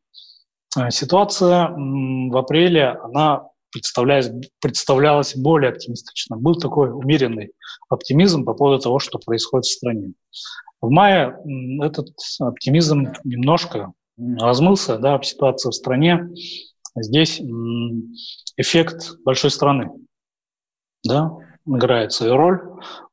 А, 0.77 0.91
ситуация 0.91 1.69
в 1.71 2.37
апреле, 2.37 2.89
она 3.03 3.49
представлялась, 3.73 4.31
представлялась 4.61 5.37
более 5.37 5.71
оптимистично. 5.71 6.37
Был 6.37 6.55
такой 6.57 6.91
умеренный 6.91 7.53
оптимизм 7.89 8.45
по 8.45 8.55
поводу 8.55 8.83
того, 8.83 8.99
что 8.99 9.19
происходит 9.19 9.65
в 9.65 9.73
стране. 9.73 10.13
В 10.81 10.91
мае 10.91 11.37
этот 11.83 12.09
оптимизм 12.39 13.09
немножко 13.25 13.93
размылся, 14.17 14.99
да, 14.99 15.21
ситуация 15.23 15.71
в 15.71 15.75
стране. 15.75 16.31
Здесь 16.97 17.41
эффект 18.57 19.17
большой 19.25 19.51
страны 19.51 19.91
да, 21.05 21.33
играет 21.67 22.13
свою 22.13 22.37
роль, 22.37 22.61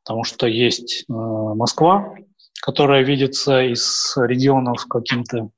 потому 0.03 0.23
что 0.23 0.47
есть 0.47 1.05
э, 1.07 1.13
Москва, 1.13 2.15
которая 2.61 3.03
видится 3.03 3.61
из 3.61 4.13
регионов 4.17 4.85
каким-то 4.87 5.49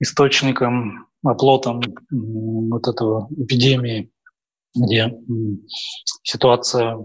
источником 0.00 1.06
оплотом 1.24 1.80
вот 2.10 2.86
этого 2.86 3.28
эпидемии, 3.36 4.10
где 4.74 5.16
ситуация 6.22 7.04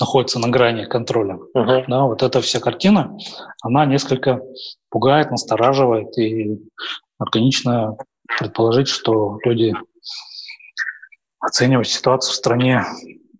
находится 0.00 0.38
на 0.38 0.48
грани 0.48 0.86
контроля. 0.86 1.38
Uh-huh. 1.54 1.84
Да, 1.86 2.04
вот 2.04 2.22
эта 2.22 2.40
вся 2.40 2.58
картина, 2.58 3.16
она 3.62 3.84
несколько 3.84 4.40
пугает, 4.88 5.30
настораживает 5.30 6.16
и 6.18 6.58
органично 7.18 7.96
предположить, 8.38 8.88
что 8.88 9.38
люди 9.44 9.74
оценивают 11.38 11.88
ситуацию 11.88 12.32
в 12.32 12.36
стране 12.36 12.84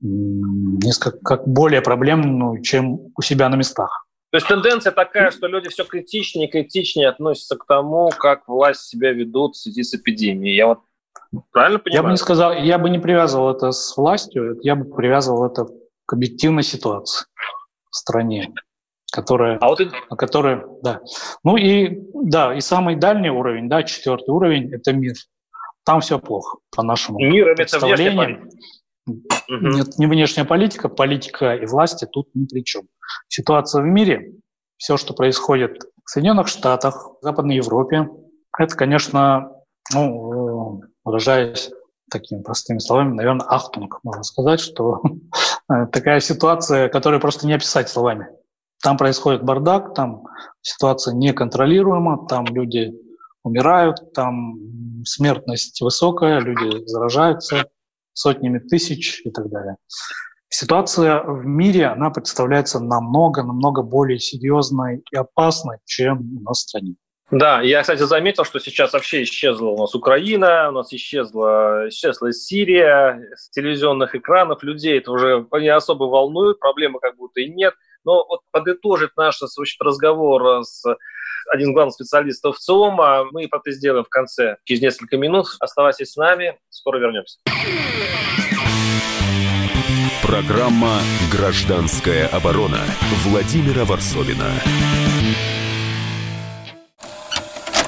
несколько 0.03 1.19
как 1.19 1.47
более 1.47 1.83
проблемную, 1.83 2.63
чем 2.63 3.13
у 3.17 3.23
себя 3.23 3.49
на 3.49 3.57
местах. 3.57 4.07
То 4.31 4.37
есть 4.37 4.47
тенденция 4.47 4.93
такая, 4.93 5.31
что 5.33 5.49
люди 5.49 5.69
все 5.69 5.85
критичнее 5.85 6.49
и 6.49 6.51
критичнее 6.51 7.09
относятся 7.09 7.57
к 7.57 7.67
тому, 7.67 8.11
как 8.11 8.47
власть 8.47 8.83
себя 8.83 9.13
ведут 9.13 9.57
в 9.57 9.59
связи 9.59 9.83
с 9.83 9.93
эпидемией. 9.95 10.55
Я 10.55 10.69
вот 10.69 10.81
правильно 11.51 11.81
понимаю? 11.81 12.03
Я 12.03 12.03
бы 12.05 12.11
не 12.11 12.17
сказал, 12.17 12.53
я 12.53 12.79
бы 12.79 12.91
не 12.91 13.01
привязывал 13.01 13.51
это 13.51 13.73
с 13.73 13.97
властью, 13.97 14.59
я 14.63 14.77
бы 14.77 14.85
привязывал 14.95 15.47
это 15.47 15.67
к 16.07 16.13
объективной 16.13 16.63
ситуации 16.63 17.27
в 17.91 17.97
стране, 17.97 18.53
которая, 19.13 19.59
а 19.61 19.69
вот... 19.69 19.81
которая, 20.17 20.65
да. 20.83 21.01
Ну 21.43 21.57
и 21.57 22.01
да, 22.15 22.55
и 22.55 22.61
самый 22.61 22.95
дальний 22.95 23.31
уровень, 23.31 23.69
да, 23.69 23.83
четвертый 23.83 24.31
уровень– 24.31 24.73
это 24.73 24.93
мир. 24.93 25.15
Там 25.85 26.03
все 26.03 26.21
плохо, 26.21 26.59
по 26.77 26.83
нашему 26.83 27.19
Мир 27.19 27.49
представлениям. 29.05 29.77
Нет, 29.77 29.99
не 29.99 30.07
внешняя 30.07 30.45
политика, 30.45 30.89
политика 30.89 31.55
и 31.55 31.67
власти 31.67 32.07
тут 32.11 32.29
ни 32.35 32.47
при 32.47 32.63
чем. 32.63 32.83
Ситуация 33.29 33.83
в 33.83 33.87
мире, 33.87 34.35
все, 34.77 34.97
что 34.97 35.15
происходит 35.15 35.83
в 36.05 36.11
Соединенных 36.11 36.49
Штатах, 36.49 37.15
в 37.21 37.25
Западной 37.25 37.57
Европе, 37.57 38.09
это, 38.59 38.77
конечно, 38.77 39.53
ну, 39.93 40.83
выражаясь 41.05 41.71
такими 42.11 42.43
простыми 42.43 42.79
словами, 42.79 43.15
наверное, 43.15 43.47
ахтунг, 43.47 44.01
можно 44.03 44.23
сказать, 44.23 44.61
что 44.61 45.01
такая 45.93 46.21
ситуация, 46.21 46.89
которую 46.89 47.21
просто 47.21 47.47
не 47.47 47.55
описать 47.55 47.89
словами. 47.89 48.29
Там 48.83 48.97
происходит 48.97 49.45
бардак, 49.45 49.95
там 49.95 50.25
ситуация 50.63 51.15
неконтролируема, 51.15 52.27
там 52.27 52.47
люди 52.47 52.93
умирают, 53.43 54.13
там 54.13 55.05
смертность 55.05 55.81
высокая, 55.81 56.41
люди 56.41 56.87
заражаются 56.87 57.67
сотнями 58.13 58.59
тысяч 58.59 59.23
и 59.25 59.31
так 59.31 59.49
далее. 59.51 59.77
Ситуация 60.49 61.23
в 61.23 61.47
мире, 61.47 61.87
она 61.87 62.11
представляется 62.11 62.81
намного-намного 62.81 63.83
более 63.83 64.19
серьезной 64.19 65.03
и 65.13 65.17
опасной, 65.17 65.79
чем 65.85 66.39
у 66.39 66.41
нас 66.43 66.59
в 66.59 66.63
стране. 66.63 66.97
Да, 67.31 67.61
я, 67.61 67.83
кстати, 67.83 68.03
заметил, 68.03 68.45
что 68.45 68.59
сейчас 68.59 68.93
вообще 68.93 69.23
исчезла 69.23 69.69
у 69.69 69.79
нас 69.79 69.95
Украина, 69.95 70.71
у 70.71 70.73
нас 70.73 70.93
исчезла, 70.93 71.89
исчезла 71.89 72.33
Сирия 72.33 73.25
с 73.37 73.51
телевизионных 73.51 74.17
экранов. 74.17 74.65
Людей 74.65 74.99
это 74.99 75.13
уже 75.13 75.47
не 75.53 75.69
особо 75.69 76.05
волнует, 76.05 76.59
проблемы 76.59 76.99
как 76.99 77.17
будто 77.17 77.41
и 77.41 77.49
нет. 77.49 77.75
Но 78.05 78.27
вот 78.27 78.41
подытожить 78.51 79.11
наш 79.17 79.39
значит, 79.39 79.81
разговор 79.81 80.65
с 80.65 80.85
один 81.51 81.71
из 81.71 81.75
главных 81.75 81.95
специалистов 81.95 82.59
ЦИОМа. 82.59 83.27
Мы 83.33 83.45
это 83.45 83.71
сделаем 83.73 84.05
в 84.05 84.09
конце, 84.09 84.57
через 84.65 84.83
несколько 84.83 85.17
минут. 85.17 85.47
Оставайтесь 85.61 86.13
с 86.13 86.17
нами, 86.17 86.59
скоро 86.69 86.99
вернемся. 86.99 87.39
Программа 90.23 91.01
«Гражданская 91.33 92.29
оборона» 92.29 92.81
Владимира 93.25 93.85
Варсовина. 93.85 94.47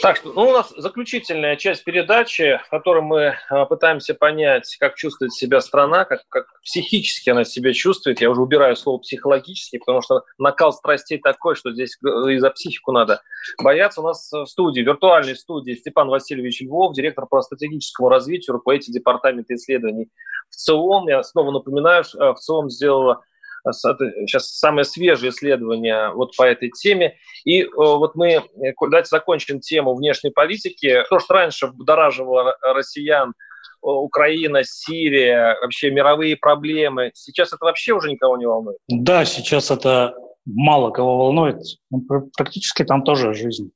Так 0.00 0.16
что, 0.16 0.32
ну, 0.32 0.42
у 0.48 0.52
нас 0.52 0.72
заключительная 0.76 1.56
часть 1.56 1.82
передачи, 1.82 2.60
в 2.64 2.70
которой 2.70 3.02
мы 3.02 3.34
а, 3.50 3.64
пытаемся 3.64 4.14
понять, 4.14 4.76
как 4.78 4.94
чувствует 4.94 5.32
себя 5.32 5.60
страна, 5.60 6.04
как, 6.04 6.22
как 6.28 6.46
психически 6.62 7.30
она 7.30 7.44
себя 7.44 7.72
чувствует. 7.72 8.20
Я 8.20 8.30
уже 8.30 8.40
убираю 8.40 8.76
слово 8.76 8.98
психологически, 8.98 9.78
потому 9.78 10.00
что 10.00 10.22
накал 10.38 10.72
страстей 10.72 11.18
такой, 11.18 11.56
что 11.56 11.72
здесь 11.72 11.98
и 12.28 12.38
за 12.38 12.50
психику 12.50 12.92
надо 12.92 13.22
бояться. 13.60 14.00
У 14.00 14.04
нас 14.04 14.30
в 14.30 14.46
студии, 14.46 14.82
в 14.82 14.86
виртуальной 14.86 15.34
студии 15.34 15.72
Степан 15.74 16.08
Васильевич 16.08 16.60
Львов, 16.60 16.94
директор 16.94 17.26
по 17.26 17.42
стратегическому 17.42 18.08
развитию, 18.08 18.54
руководитель 18.54 18.92
департамента 18.92 19.54
исследований 19.54 20.10
в 20.48 20.54
ЦИОМ. 20.54 21.08
Я 21.08 21.24
снова 21.24 21.50
напоминаю, 21.50 22.04
в 22.04 22.36
ЦИОМ 22.36 22.70
сделала 22.70 23.24
сейчас 23.64 24.50
самое 24.50 24.84
свежее 24.84 25.30
исследование 25.30 26.10
вот 26.12 26.36
по 26.36 26.42
этой 26.42 26.70
теме. 26.70 27.16
И 27.44 27.62
э, 27.62 27.68
вот 27.74 28.14
мы, 28.14 28.30
э, 28.32 28.42
давайте 28.80 29.08
закончим 29.08 29.60
тему 29.60 29.94
внешней 29.94 30.30
политики. 30.30 31.02
То, 31.10 31.18
что 31.18 31.34
раньше 31.34 31.68
будораживало 31.68 32.56
россиян, 32.62 33.32
Украина, 33.80 34.62
Сирия, 34.64 35.56
вообще 35.60 35.90
мировые 35.90 36.36
проблемы, 36.36 37.12
сейчас 37.14 37.52
это 37.52 37.64
вообще 37.64 37.92
уже 37.92 38.10
никого 38.10 38.36
не 38.36 38.46
волнует? 38.46 38.78
Да, 38.88 39.24
сейчас 39.24 39.70
это 39.70 40.14
мало 40.46 40.90
кого 40.90 41.18
волнует. 41.18 41.62
Ну, 41.90 42.02
практически 42.36 42.84
там 42.84 43.02
тоже 43.04 43.34
жизнь 43.34 43.70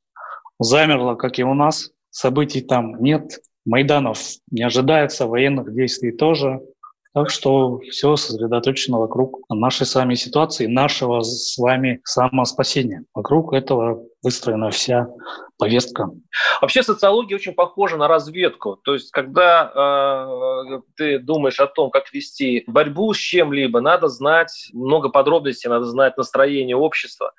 замерла, 0.59 1.15
как 1.15 1.39
и 1.39 1.45
у 1.45 1.55
нас. 1.55 1.91
Событий 2.11 2.61
там 2.61 3.03
нет, 3.03 3.39
Майданов 3.65 4.19
не 4.51 4.63
ожидается, 4.63 5.27
военных 5.27 5.73
действий 5.75 6.13
тоже. 6.13 6.61
Так 7.15 7.29
что 7.29 7.79
все 7.91 8.17
сосредоточено 8.17 8.99
вокруг 8.99 9.41
нашей 9.51 9.85
с 9.85 9.95
вами 9.95 10.15
ситуации, 10.15 10.67
нашего 10.67 11.21
с 11.23 11.59
вами 11.59 12.01
самоспасения. 12.05 13.05
Вокруг 13.15 13.53
этого 13.53 14.07
выстроена 14.23 14.71
вся 14.71 15.09
повестка. 15.59 16.11
Вообще 16.63 16.83
социология 16.83 17.37
очень 17.37 17.53
похожа 17.53 17.99
на 17.99 18.09
разведку. 18.09 18.77
То 18.83 18.95
есть, 18.95 19.11
когда 19.11 20.65
э, 20.65 20.81
ты 20.97 21.19
думаешь 21.19 21.61
о 21.61 21.67
том, 21.67 21.91
как 21.91 22.13
вести 22.15 22.65
борьбу 22.67 23.13
с 23.13 23.19
чем-либо, 23.19 23.81
надо 23.81 24.09
знать 24.09 24.71
много 24.73 25.11
подробностей, 25.11 25.69
надо 25.69 25.85
знать 25.85 26.17
настроение 26.17 26.77
общества. 26.77 27.33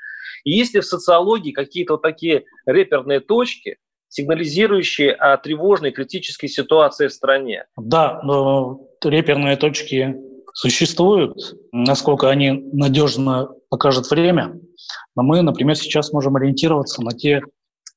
И 0.43 0.51
если 0.51 0.81
в 0.81 0.85
социологии 0.85 1.51
какие-то 1.51 1.93
вот 1.93 2.03
такие 2.03 2.45
реперные 2.67 3.21
точки, 3.21 3.77
сигнализирующие 4.13 5.11
о 5.11 5.37
тревожной 5.37 5.91
критической 5.91 6.47
ситуации 6.47 7.07
в 7.07 7.13
стране. 7.13 7.65
Да, 7.75 8.21
но 8.23 8.79
реперные 9.05 9.55
точки 9.55 10.15
существуют. 10.53 11.37
Насколько 11.71 12.29
они 12.29 12.51
надежно 12.71 13.49
покажет 13.69 14.09
время. 14.09 14.59
Но 15.15 15.23
мы, 15.23 15.41
например, 15.41 15.75
сейчас 15.75 16.11
можем 16.13 16.35
ориентироваться 16.35 17.01
на 17.01 17.11
те 17.11 17.41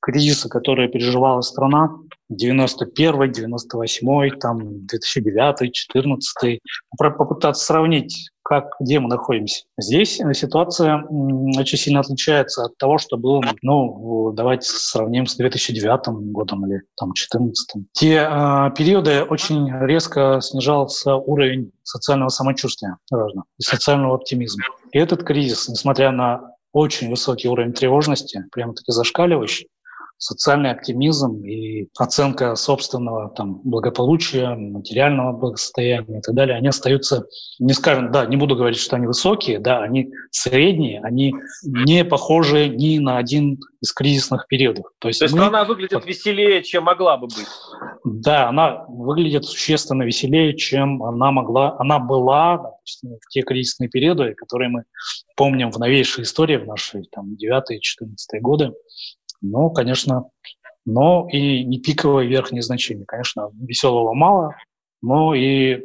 кризисы, 0.01 0.49
которые 0.49 0.89
переживала 0.89 1.41
страна, 1.41 1.91
91 2.29 3.33
98 3.33 4.39
там, 4.39 4.87
2009 4.87 5.73
14 5.73 6.61
попытаться 6.99 7.65
сравнить, 7.65 8.31
как, 8.43 8.75
где 8.81 9.01
мы 9.01 9.09
находимся. 9.09 9.65
Здесь 9.79 10.21
ситуация 10.35 11.05
очень 11.05 11.79
сильно 11.79 12.01
отличается 12.01 12.65
от 12.65 12.77
того, 12.79 12.99
что 12.99 13.17
было, 13.17 13.43
ну, 13.63 14.33
давайте 14.33 14.69
сравним 14.69 15.27
с 15.27 15.37
2009 15.37 16.33
годом 16.33 16.67
или 16.67 16.83
там 16.97 17.09
2014. 17.09 17.87
Те 17.93 18.29
э, 18.29 18.71
периоды 18.77 19.23
очень 19.23 19.69
резко 19.87 20.41
снижался 20.41 21.15
уровень 21.15 21.73
социального 21.83 22.29
самочувствия 22.29 22.97
граждан 23.11 23.45
и 23.59 23.63
социального 23.63 24.15
оптимизма. 24.15 24.65
И 24.93 24.99
этот 24.99 25.25
кризис, 25.25 25.69
несмотря 25.69 26.11
на 26.13 26.57
очень 26.73 27.09
высокий 27.09 27.49
уровень 27.49 27.73
тревожности, 27.73 28.45
прямо-таки 28.53 28.93
зашкаливающий, 28.93 29.69
социальный 30.19 30.71
оптимизм 30.71 31.43
и 31.45 31.89
оценка 31.99 32.55
собственного 32.57 33.31
там, 33.31 33.61
благополучия, 33.65 34.55
материального 34.55 35.33
благосостояния 35.33 36.19
и 36.19 36.23
так 36.23 36.35
далее, 36.35 36.57
они 36.57 36.69
остаются, 36.69 37.27
не 37.59 37.73
скажем, 37.73 38.11
да, 38.13 38.27
не 38.27 38.37
буду 38.37 38.57
говорить, 38.57 38.81
что 38.81 38.97
они 38.97 39.07
высокие, 39.07 39.59
да, 39.59 39.83
они 39.83 40.11
средние, 40.31 41.01
они 41.03 41.35
не 41.63 42.05
похожи 42.05 42.69
ни 42.69 42.99
на 42.99 43.19
один 43.19 43.59
из 43.81 43.93
кризисных 43.93 44.47
периодов. 44.49 44.87
То 44.99 45.09
есть, 45.09 45.21
То 45.21 45.25
есть 45.27 45.35
мы... 45.35 45.43
страна 45.43 45.65
выглядит 45.65 46.05
веселее, 46.05 46.63
чем 46.63 46.85
могла 46.85 47.17
бы 47.17 47.27
быть. 47.27 47.47
Да, 48.05 48.49
она 48.49 48.85
выглядит 48.89 49.45
существенно 49.45 50.03
веселее, 50.03 50.57
чем 50.57 51.03
она 51.03 51.31
могла, 51.31 51.77
она 51.79 51.99
была 51.99 52.77
допустим, 52.87 53.19
в 53.21 53.29
те 53.29 53.43
кризисные 53.43 53.89
периоды, 53.89 54.35
которые 54.35 54.69
мы 54.69 54.85
помним 55.37 55.71
в 55.71 55.79
новейшей 55.79 56.23
истории, 56.23 56.57
в 56.57 56.67
нашей 56.67 57.05
там 57.11 57.35
9-14 57.35 58.41
годы. 58.41 58.73
Ну, 59.41 59.71
конечно, 59.71 60.25
но 60.85 61.29
и 61.31 61.65
не 61.65 61.79
пиковое 61.81 62.25
верхнее 62.25 62.63
значение. 62.63 63.05
Конечно, 63.07 63.51
веселого 63.61 64.15
мало, 64.15 64.57
но 65.03 65.35
и 65.35 65.83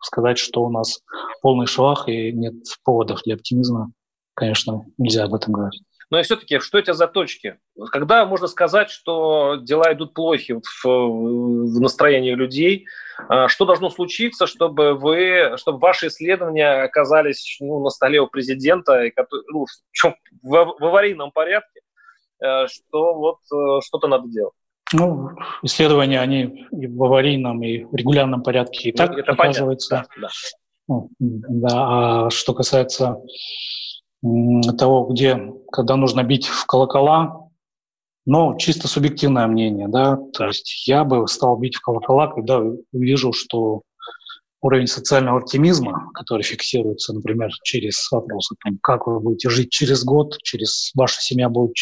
сказать, 0.00 0.38
что 0.38 0.64
у 0.64 0.70
нас 0.70 1.00
полный 1.40 1.66
швах 1.66 2.08
и 2.08 2.32
нет 2.32 2.54
поводов 2.84 3.20
для 3.24 3.34
оптимизма, 3.34 3.92
конечно, 4.34 4.84
нельзя 4.98 5.24
об 5.24 5.34
этом 5.34 5.52
говорить. 5.52 5.82
Но 6.12 6.20
и 6.20 6.24
все-таки, 6.24 6.58
что 6.58 6.78
это 6.78 6.92
за 6.92 7.06
точки? 7.06 7.56
Когда 7.90 8.26
можно 8.26 8.46
сказать, 8.46 8.90
что 8.90 9.56
дела 9.56 9.94
идут 9.94 10.12
плохи 10.12 10.52
в, 10.52 10.84
в 10.84 11.80
настроении 11.80 12.34
людей? 12.34 12.84
А, 13.28 13.48
что 13.48 13.64
должно 13.64 13.88
случиться, 13.88 14.46
чтобы 14.46 14.92
вы, 14.92 15.54
чтобы 15.56 15.78
ваши 15.78 16.08
исследования 16.08 16.82
оказались 16.82 17.56
ну, 17.60 17.82
на 17.82 17.88
столе 17.88 18.20
у 18.20 18.26
президента, 18.26 19.04
и, 19.04 19.12
ну, 19.48 19.64
в, 20.42 20.74
в 20.78 20.84
аварийном 20.84 21.30
порядке, 21.30 21.80
что 22.68 23.14
вот 23.14 23.38
э, 23.52 23.80
что-то 23.84 24.08
надо 24.08 24.28
делать. 24.28 24.54
Ну, 24.92 25.30
исследования, 25.62 26.20
они 26.20 26.66
и 26.70 26.86
в 26.86 27.02
аварийном, 27.02 27.62
и 27.62 27.84
в 27.84 27.94
регулярном 27.94 28.42
порядке 28.42 28.90
и 28.90 28.92
ну, 28.92 28.96
так 28.96 29.16
это 29.16 29.32
оказываются. 29.32 30.06
Да, 30.16 30.20
да. 30.20 30.28
Ну, 30.88 31.10
да, 31.18 32.26
а 32.26 32.30
что 32.30 32.54
касается 32.54 33.16
того, 34.78 35.06
где, 35.06 35.52
когда 35.70 35.96
нужно 35.96 36.22
бить 36.22 36.46
в 36.46 36.66
колокола, 36.66 37.48
ну, 38.26 38.56
чисто 38.58 38.86
субъективное 38.86 39.46
мнение, 39.46 39.88
да, 39.88 40.18
то 40.32 40.46
есть 40.46 40.86
я 40.86 41.04
бы 41.04 41.26
стал 41.26 41.56
бить 41.56 41.76
в 41.76 41.80
колокола, 41.80 42.28
когда 42.28 42.60
вижу, 42.92 43.32
что 43.32 43.82
уровень 44.60 44.86
социального 44.86 45.38
оптимизма, 45.38 46.10
который 46.14 46.42
фиксируется, 46.42 47.12
например, 47.12 47.50
через 47.64 48.10
вопросы, 48.12 48.54
там, 48.62 48.78
как 48.80 49.06
вы 49.06 49.18
будете 49.18 49.50
жить 49.50 49.70
через 49.70 50.04
год, 50.04 50.36
через 50.42 50.92
ваша 50.94 51.20
семья 51.20 51.48
будет 51.48 51.74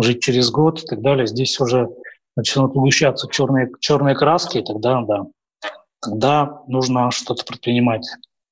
жить 0.00 0.22
через 0.22 0.50
год 0.50 0.82
и 0.82 0.86
так 0.86 1.02
далее. 1.02 1.26
Здесь 1.26 1.58
уже 1.60 1.88
начнут 2.36 2.72
сгущаться 2.72 3.28
черные, 3.30 3.70
черные 3.80 4.14
краски, 4.14 4.58
и 4.58 4.64
тогда, 4.64 5.02
да, 5.02 5.22
тогда 6.00 6.62
нужно 6.66 7.10
что-то 7.10 7.44
предпринимать. 7.44 8.06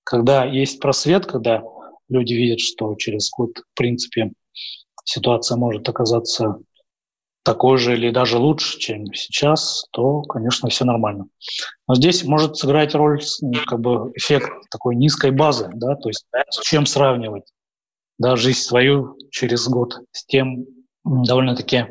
Когда 0.05 0.45
есть 0.45 0.81
просвет, 0.81 1.27
когда 1.27 1.63
люди 2.09 2.35
видят, 2.35 2.61
что 2.61 2.95
через 2.97 3.31
год, 3.31 3.51
в 3.59 3.77
принципе, 3.77 4.33
ситуация 5.05 5.57
может 5.57 5.89
оказаться 5.89 6.59
такой 7.45 7.77
же 7.79 7.95
или 7.95 8.11
даже 8.11 8.39
лучше, 8.39 8.79
чем 8.79 9.13
сейчас, 9.15 9.87
то, 9.91 10.23
конечно, 10.23 10.69
все 10.69 10.85
нормально. 10.85 11.27
Но 11.89 11.95
здесь 11.97 12.25
может 12.25 12.57
сыграть 12.57 12.95
роль 12.95 13.21
как 13.67 13.81
бы 13.81 14.13
эффект 14.15 14.51
такой 14.71 14.95
низкой 14.95 15.33
базы, 15.33 15.69
да, 15.75 15.97
то 15.97 16.09
есть 16.09 16.25
с 16.51 16.61
чем 16.61 16.87
сравнивать 16.87 17.45
да, 18.19 18.37
жизнь 18.37 18.61
свою 18.61 19.17
через 19.31 19.67
год 19.69 19.95
с 20.13 20.25
тем, 20.27 20.67
довольно-таки 21.05 21.87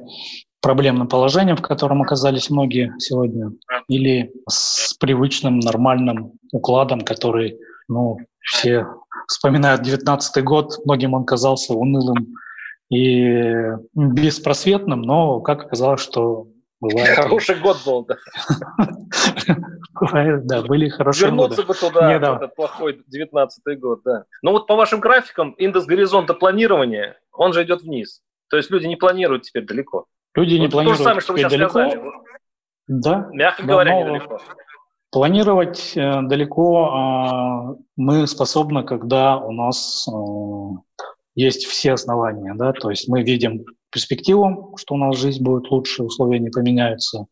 проблемным 0.62 1.08
положением, 1.08 1.58
в 1.58 1.62
котором 1.62 2.02
оказались 2.02 2.50
многие 2.50 2.94
сегодня, 3.00 3.52
или 3.88 4.32
с 4.48 4.94
привычным 4.94 5.60
нормальным 5.60 6.34
укладом, 6.52 7.02
который, 7.02 7.58
ну, 7.88 8.18
все 8.40 8.86
вспоминают 9.28 9.82
19 9.82 10.44
год, 10.44 10.74
многим 10.86 11.14
он 11.14 11.26
казался 11.26 11.74
унылым 11.74 12.36
и 12.90 13.72
беспросветным, 13.96 15.02
но 15.02 15.40
как 15.40 15.66
оказалось, 15.66 16.02
что 16.02 16.48
бывает... 16.80 17.18
Хороший 17.18 17.60
год 17.60 17.78
был, 17.86 18.06
да. 18.06 18.18
Да, 20.44 20.64
были 20.64 20.90
хорошие 20.90 21.28
Вернуться 21.28 21.62
бы 21.62 21.76
туда, 21.76 22.12
этот 22.12 22.56
плохой 22.56 23.04
19 23.08 23.80
год, 23.80 24.02
да. 24.04 24.26
Ну 24.42 24.52
вот 24.52 24.66
по 24.66 24.76
вашим 24.76 25.00
графикам 25.00 25.52
индекс 25.52 25.86
горизонта 25.86 26.34
планирования, 26.34 27.18
он 27.32 27.54
же 27.54 27.64
идет 27.64 27.84
вниз. 27.84 28.24
То 28.52 28.58
есть 28.58 28.70
люди 28.70 28.86
не 28.86 28.98
планируют 28.98 29.44
теперь 29.44 29.66
далеко. 29.66 30.06
Люди 30.36 30.56
не 30.56 30.66
вот 30.66 30.72
планируют 30.72 30.98
то 30.98 31.04
же 31.04 31.08
самое, 31.08 31.22
что 31.22 31.38
сейчас 31.38 31.52
далеко. 31.52 31.70
сказали. 31.70 32.02
Да. 32.88 33.30
Мягко 33.32 33.64
да, 33.64 33.68
говоря, 33.68 34.02
недалеко. 34.02 34.40
Планировать 35.10 35.94
э, 35.96 36.22
далеко 36.24 37.78
э, 37.78 37.82
мы 37.96 38.28
способны, 38.28 38.84
когда 38.84 39.38
у 39.38 39.52
нас 39.52 40.06
э, 40.08 41.02
есть 41.36 41.66
все 41.66 41.94
основания, 41.94 42.54
да, 42.56 42.74
то 42.74 42.90
есть 42.90 43.08
мы 43.08 43.24
видим 43.24 43.64
перспективу, 43.90 44.76
что 44.78 44.96
у 44.96 44.98
нас 44.98 45.18
жизнь 45.18 45.42
будет 45.42 45.70
лучше, 45.72 46.04
условия 46.04 46.40
не 46.40 46.50
поменяются, 46.50 47.28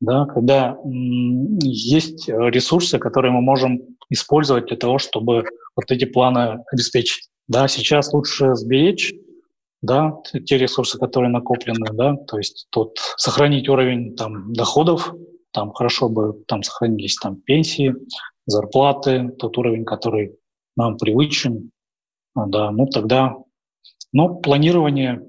да, 0.00 0.26
когда 0.26 0.76
есть 0.84 2.28
ресурсы, 2.28 2.98
которые 2.98 3.32
мы 3.32 3.40
можем 3.40 3.80
использовать 4.10 4.66
для 4.66 4.76
того, 4.76 4.98
чтобы 4.98 5.44
вот 5.76 5.90
эти 5.90 6.04
планы 6.04 6.64
обеспечить. 6.72 7.28
Да, 7.48 7.66
сейчас 7.66 8.12
лучше 8.12 8.54
сберечь 8.54 9.12
да, 9.82 10.12
те 10.46 10.58
ресурсы, 10.58 10.98
которые 10.98 11.30
накоплены, 11.30 11.86
да, 11.92 12.16
то 12.16 12.38
есть 12.38 12.66
тут 12.70 12.98
сохранить 13.16 13.68
уровень 13.68 14.16
там 14.16 14.52
доходов, 14.52 15.14
там 15.52 15.72
хорошо 15.72 16.08
бы 16.08 16.42
там 16.46 16.62
сохранились 16.62 17.16
там 17.16 17.36
пенсии, 17.36 17.94
зарплаты, 18.46 19.30
тот 19.38 19.56
уровень, 19.58 19.84
который 19.84 20.36
нам 20.76 20.96
привычен, 20.96 21.70
да, 22.34 22.70
ну 22.70 22.86
тогда, 22.86 23.36
ну, 24.12 24.40
планирование 24.40 25.22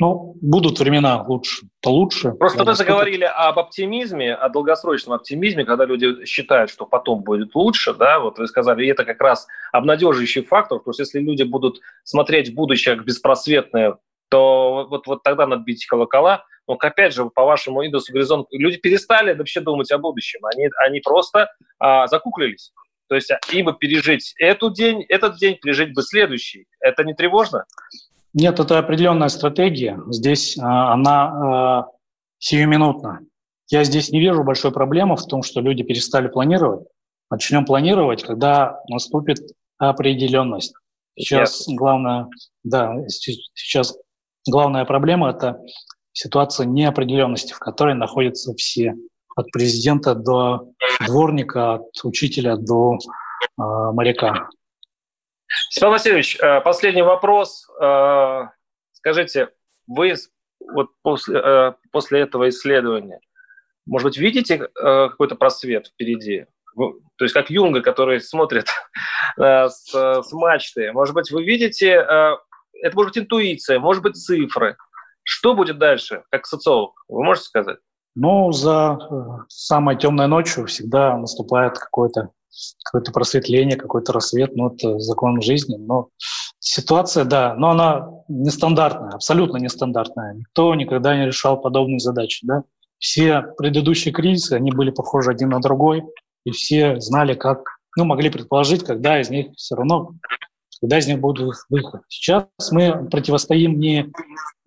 ну, 0.00 0.36
будут 0.40 0.80
времена 0.80 1.22
лучше, 1.22 1.66
получше. 1.80 2.32
Просто 2.32 2.64
вы 2.64 2.74
заговорили 2.74 3.24
об 3.24 3.58
оптимизме, 3.58 4.34
о 4.34 4.48
долгосрочном 4.48 5.14
оптимизме, 5.14 5.64
когда 5.64 5.84
люди 5.84 6.24
считают, 6.24 6.70
что 6.70 6.84
потом 6.84 7.22
будет 7.22 7.54
лучше, 7.54 7.94
да, 7.94 8.18
вот 8.18 8.38
вы 8.38 8.46
сказали, 8.48 8.84
и 8.84 8.88
это 8.88 9.04
как 9.04 9.20
раз 9.20 9.46
обнадеживающий 9.72 10.42
фактор, 10.42 10.80
то 10.80 10.90
есть 10.90 10.98
если 10.98 11.20
люди 11.20 11.44
будут 11.44 11.80
смотреть 12.02 12.50
в 12.50 12.54
будущее 12.54 12.96
как 12.96 13.04
беспросветное, 13.04 13.98
то 14.30 14.86
вот, 14.90 15.06
вот 15.06 15.22
тогда 15.22 15.46
надо 15.46 15.62
бить 15.62 15.86
колокола. 15.86 16.44
Но, 16.66 16.74
опять 16.74 17.14
же, 17.14 17.26
по 17.26 17.44
вашему 17.44 17.86
индусу 17.86 18.12
горизонт, 18.12 18.48
люди 18.50 18.78
перестали 18.78 19.32
вообще 19.34 19.60
думать 19.60 19.92
о 19.92 19.98
будущем, 19.98 20.40
они, 20.46 20.68
они 20.84 21.00
просто 21.00 21.50
а, 21.78 22.06
закуклились. 22.06 22.72
То 23.08 23.14
есть 23.14 23.30
им 23.52 23.66
бы 23.66 23.74
пережить 23.74 24.34
эту 24.38 24.72
день, 24.72 25.04
этот 25.08 25.36
день, 25.36 25.58
пережить 25.60 25.94
бы 25.94 26.02
следующий. 26.02 26.66
Это 26.80 27.04
не 27.04 27.14
тревожно? 27.14 27.64
Нет, 28.34 28.58
это 28.58 28.78
определенная 28.78 29.28
стратегия. 29.28 30.00
Здесь 30.08 30.58
а, 30.58 30.92
она 30.92 31.24
а, 31.24 31.86
сиюминутна. 32.38 33.20
Я 33.68 33.84
здесь 33.84 34.10
не 34.10 34.20
вижу 34.20 34.44
большой 34.44 34.72
проблемы 34.72 35.16
в 35.16 35.24
том, 35.24 35.42
что 35.42 35.60
люди 35.60 35.82
перестали 35.82 36.28
планировать. 36.28 36.86
Начнем 37.30 37.64
планировать, 37.64 38.22
когда 38.22 38.80
наступит 38.88 39.38
определенность. 39.78 40.74
Сейчас 41.16 41.68
yes. 41.68 41.74
главное, 41.74 42.28
да, 42.64 42.94
сейчас 43.08 43.96
главная 44.48 44.84
проблема 44.84 45.30
это 45.30 45.60
ситуация 46.12 46.66
неопределенности, 46.66 47.52
в 47.52 47.58
которой 47.60 47.94
находятся 47.94 48.52
все, 48.54 48.94
от 49.36 49.50
президента 49.50 50.14
до 50.14 50.68
дворника, 51.06 51.74
от 51.74 51.86
учителя 52.04 52.56
до 52.56 52.94
э, 52.96 52.98
моряка. 53.56 54.48
Степан 55.70 55.92
Васильевич, 55.92 56.38
э, 56.40 56.60
последний 56.60 57.02
вопрос. 57.02 57.68
Э, 57.80 58.48
скажите, 58.92 59.50
вы 59.86 60.14
вот 60.72 60.90
после, 61.02 61.40
э, 61.40 61.72
после 61.92 62.20
этого 62.20 62.48
исследования, 62.48 63.20
может 63.86 64.06
быть, 64.06 64.16
видите 64.16 64.68
какой-то 64.74 65.36
просвет 65.36 65.88
впереди? 65.88 66.46
То 66.74 67.24
есть 67.24 67.34
как 67.34 67.50
Юнга, 67.50 67.82
который 67.82 68.20
смотрит 68.20 68.66
с, 69.36 69.90
с 69.92 70.32
мачты. 70.32 70.90
Может 70.92 71.14
быть, 71.14 71.30
вы 71.30 71.44
видите, 71.44 71.88
это 71.88 72.40
может 72.94 73.12
быть 73.12 73.22
интуиция, 73.24 73.78
может 73.78 74.02
быть, 74.02 74.16
цифры. 74.16 74.78
Что 75.22 75.54
будет 75.54 75.78
дальше, 75.78 76.22
как 76.30 76.46
социолог? 76.46 76.94
Вы 77.08 77.24
можете 77.24 77.46
сказать? 77.46 77.78
Ну, 78.14 78.52
за 78.52 78.98
э, 78.98 79.14
самой 79.48 79.96
темной 79.96 80.28
ночью 80.28 80.66
всегда 80.66 81.16
наступает 81.16 81.78
какое-то 81.78 82.30
какое-то 82.84 83.12
просветление, 83.12 83.76
какой-то 83.76 84.12
рассвет, 84.12 84.54
ну, 84.54 84.68
это 84.68 84.98
закон 84.98 85.40
жизни. 85.42 85.76
Но 85.76 86.08
ситуация, 86.60 87.24
да, 87.24 87.54
но 87.54 87.70
она 87.70 88.08
нестандартная, 88.28 89.10
абсолютно 89.10 89.58
нестандартная. 89.58 90.34
Никто 90.34 90.74
никогда 90.74 91.16
не 91.16 91.26
решал 91.26 91.60
подобные 91.60 91.98
задачи, 91.98 92.46
да. 92.46 92.64
Все 92.98 93.42
предыдущие 93.58 94.14
кризисы, 94.14 94.52
они 94.52 94.70
были 94.70 94.90
похожи 94.90 95.30
один 95.30 95.50
на 95.50 95.60
другой, 95.60 96.04
и 96.44 96.52
все 96.52 97.00
знали, 97.00 97.34
как, 97.34 97.78
ну, 97.96 98.04
могли 98.04 98.30
предположить, 98.30 98.84
когда 98.84 99.20
из 99.20 99.30
них 99.30 99.48
все 99.56 99.74
равно 99.74 100.12
когда 100.84 100.98
из 100.98 101.06
них 101.06 101.18
будет 101.18 101.54
выход. 101.70 102.02
Сейчас 102.08 102.44
мы 102.70 103.08
противостоим 103.08 103.78
не, 103.78 104.12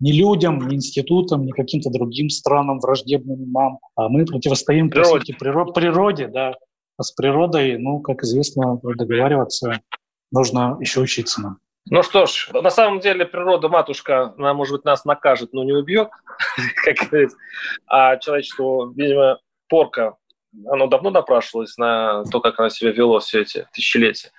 не 0.00 0.10
людям, 0.10 0.66
не 0.66 0.74
институтам, 0.74 1.46
не 1.46 1.52
каким-то 1.52 1.90
другим 1.90 2.28
странам, 2.28 2.80
враждебным 2.80 3.52
нам, 3.52 3.78
а 3.94 4.08
мы 4.08 4.26
противостоим 4.26 4.90
природе. 4.90 5.12
по 5.12 5.18
сути, 5.20 5.32
природе, 5.38 5.72
природе, 5.72 6.26
да. 6.26 6.54
А 6.96 7.02
с 7.04 7.12
природой, 7.12 7.78
ну, 7.78 8.00
как 8.00 8.24
известно, 8.24 8.80
договариваться 8.82 9.80
нужно 10.32 10.76
еще 10.80 10.98
учиться 11.02 11.40
нам. 11.40 11.58
Ну 11.88 12.02
что 12.02 12.26
ж, 12.26 12.50
на 12.52 12.70
самом 12.70 12.98
деле 12.98 13.24
природа, 13.24 13.68
матушка, 13.68 14.34
она, 14.36 14.54
может 14.54 14.74
быть, 14.74 14.84
нас 14.84 15.04
накажет, 15.04 15.52
но 15.52 15.62
не 15.62 15.72
убьет, 15.72 16.08
как 16.84 16.96
говорится. 17.08 17.36
А 17.86 18.16
человечеству, 18.16 18.90
видимо, 18.90 19.38
порка 19.68 20.16
оно 20.66 20.86
давно 20.86 21.10
напрашивалось 21.10 21.76
на 21.76 22.24
то, 22.24 22.40
как 22.40 22.58
оно 22.58 22.68
себя 22.68 22.90
вело 22.92 23.20
все 23.20 23.42
эти 23.42 23.66
тысячелетия. 23.72 24.30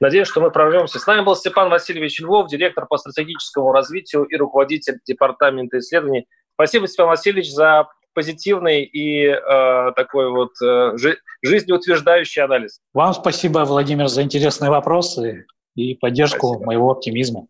Надеюсь, 0.00 0.28
что 0.28 0.40
мы 0.40 0.50
прорвемся. 0.50 0.98
С 0.98 1.06
нами 1.06 1.22
был 1.22 1.36
Степан 1.36 1.68
Васильевич 1.70 2.20
Львов, 2.20 2.48
директор 2.48 2.86
по 2.86 2.96
стратегическому 2.98 3.72
развитию 3.72 4.24
и 4.24 4.36
руководитель 4.36 4.98
департамента 5.06 5.78
исследований. 5.78 6.26
Спасибо, 6.54 6.86
Степан 6.86 7.08
Васильевич, 7.08 7.50
за 7.52 7.88
позитивный 8.14 8.82
и 8.84 9.26
э, 9.26 9.92
такой 9.94 10.30
вот 10.30 10.52
э, 10.64 10.96
жи- 10.96 11.18
жизнеутверждающий 11.42 12.42
анализ. 12.42 12.80
Вам 12.94 13.12
спасибо, 13.12 13.58
Владимир, 13.66 14.08
за 14.08 14.22
интересные 14.22 14.70
вопросы 14.70 15.46
и 15.74 15.94
поддержку 15.94 16.48
спасибо. 16.48 16.64
моего 16.64 16.90
оптимизма. 16.90 17.46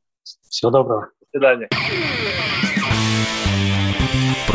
Всего 0.49 0.73
доброго. 0.73 1.11
До 1.21 1.27
свидания. 1.31 1.69